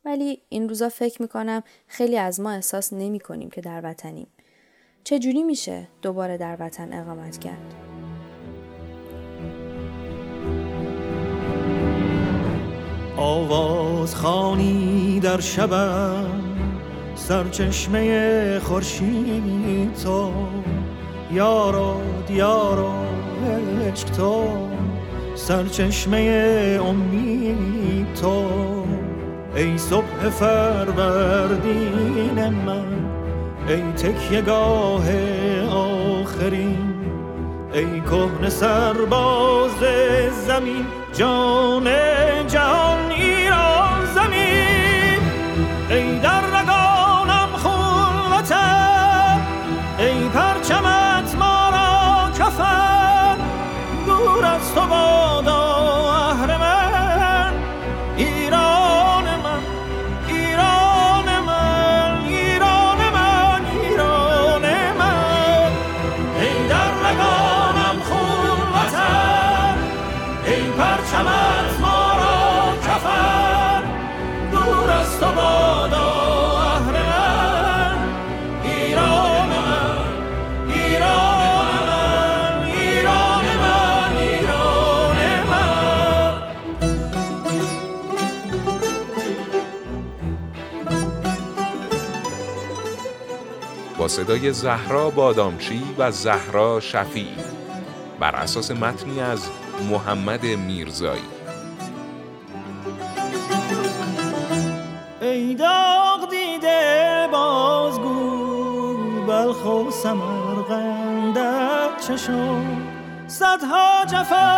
ولی 0.09 0.43
این 0.49 0.69
روزا 0.69 0.89
فکر 0.89 1.23
می‌کنم 1.23 1.63
خیلی 1.87 2.19
از 2.19 2.41
ما 2.41 2.51
احساس 2.51 2.93
نمی 2.93 3.21
کنیم 3.21 3.51
که 3.51 3.61
در 3.61 3.81
وطنیم. 3.85 4.27
چجوری 5.05 5.43
میشه 5.43 5.89
دوباره 6.03 6.37
در 6.37 6.57
وطن 6.61 6.93
اقامت 6.93 7.39
کرد؟ 7.39 7.75
آواز 13.17 14.15
خانی 14.15 15.21
در 15.21 15.41
شبم 15.41 16.41
سرچشمه 17.15 18.59
خورشید 18.59 19.95
تو 19.95 20.33
یارو 21.33 22.01
دیارو 22.27 22.93
عشق 23.87 24.11
تو 24.11 24.69
سرچشمه 25.35 26.19
امید 26.83 28.15
تو 28.15 28.78
ای 29.59 29.79
صبح 29.79 30.29
فروردین 30.31 31.59
من 32.49 32.85
ای 33.69 33.83
تکیگاه 33.93 35.05
آخرین 35.71 36.95
ای 37.73 38.01
کهن 38.01 38.49
سرباز 38.49 39.79
زمین 40.47 40.87
جان 41.13 41.85
جهان 42.47 43.08
صدای 94.19 94.53
زهرا 94.53 95.11
بادامچی 95.11 95.83
و 95.99 96.11
زهرا 96.11 96.81
شفیعی 96.81 97.37
بر 98.21 98.37
اساس 98.37 98.71
متنی 98.71 99.21
از 99.21 99.49
محمد 99.91 100.45
میرزایی. 100.45 101.23
ای 105.21 105.55
داغ 105.55 106.31
دیده 106.31 107.29
بازگو 107.33 108.97
بلخ 109.27 109.67
و 109.67 109.91
سمرقندت 109.91 111.41
چشم. 112.09 112.65
صدها 113.27 114.05
جفا 114.05 114.51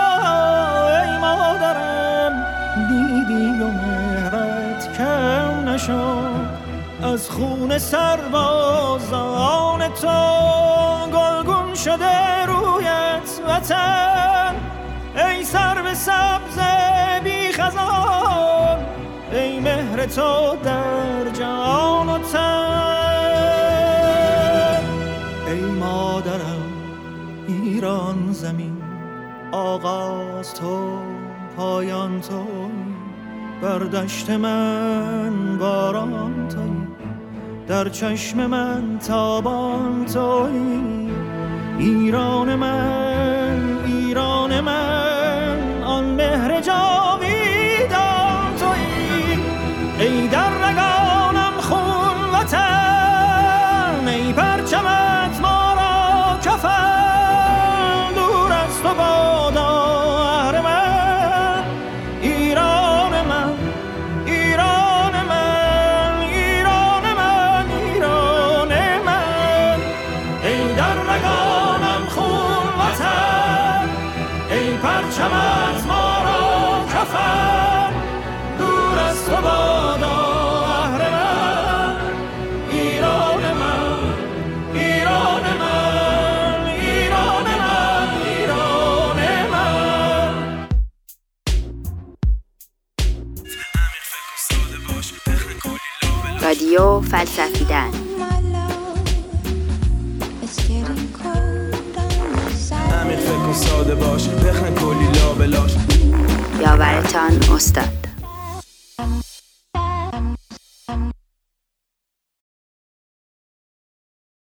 ای 1.02 1.18
مادرم 1.18 2.46
دیدی 2.88 3.62
و 3.62 3.66
مهرت 3.66 4.98
کم 4.98 5.68
نشد. 5.68 6.59
از 7.02 7.30
خون 7.30 7.78
سربازان 7.78 8.28
تو 9.88 10.08
گلگون 11.12 11.74
شده 11.74 12.46
رویت 12.46 13.40
وطن. 13.48 14.54
ای 15.16 15.44
سر 15.44 15.82
به 15.82 15.94
سبز 15.94 16.58
بی 17.24 17.52
خزان 17.52 18.78
ای 19.32 19.60
مهر 19.60 20.06
تو 20.06 20.56
در 20.64 21.30
جان 21.32 22.08
و 22.08 22.18
تن. 22.18 23.60
ای 25.46 25.60
مادرم 25.60 26.72
ایران 27.48 28.32
زمین 28.32 28.82
آغاز 29.52 30.54
تو 30.54 31.02
پایان 31.56 32.20
تو 32.20 32.46
بر 33.62 33.78
دشت 33.78 34.30
من 34.30 35.58
باران. 35.58 36.39
در 37.70 37.88
چشم 37.88 38.46
من 38.46 38.98
تابان 38.98 40.04
توی 40.06 40.80
ایران 41.78 42.54
من 42.54 43.09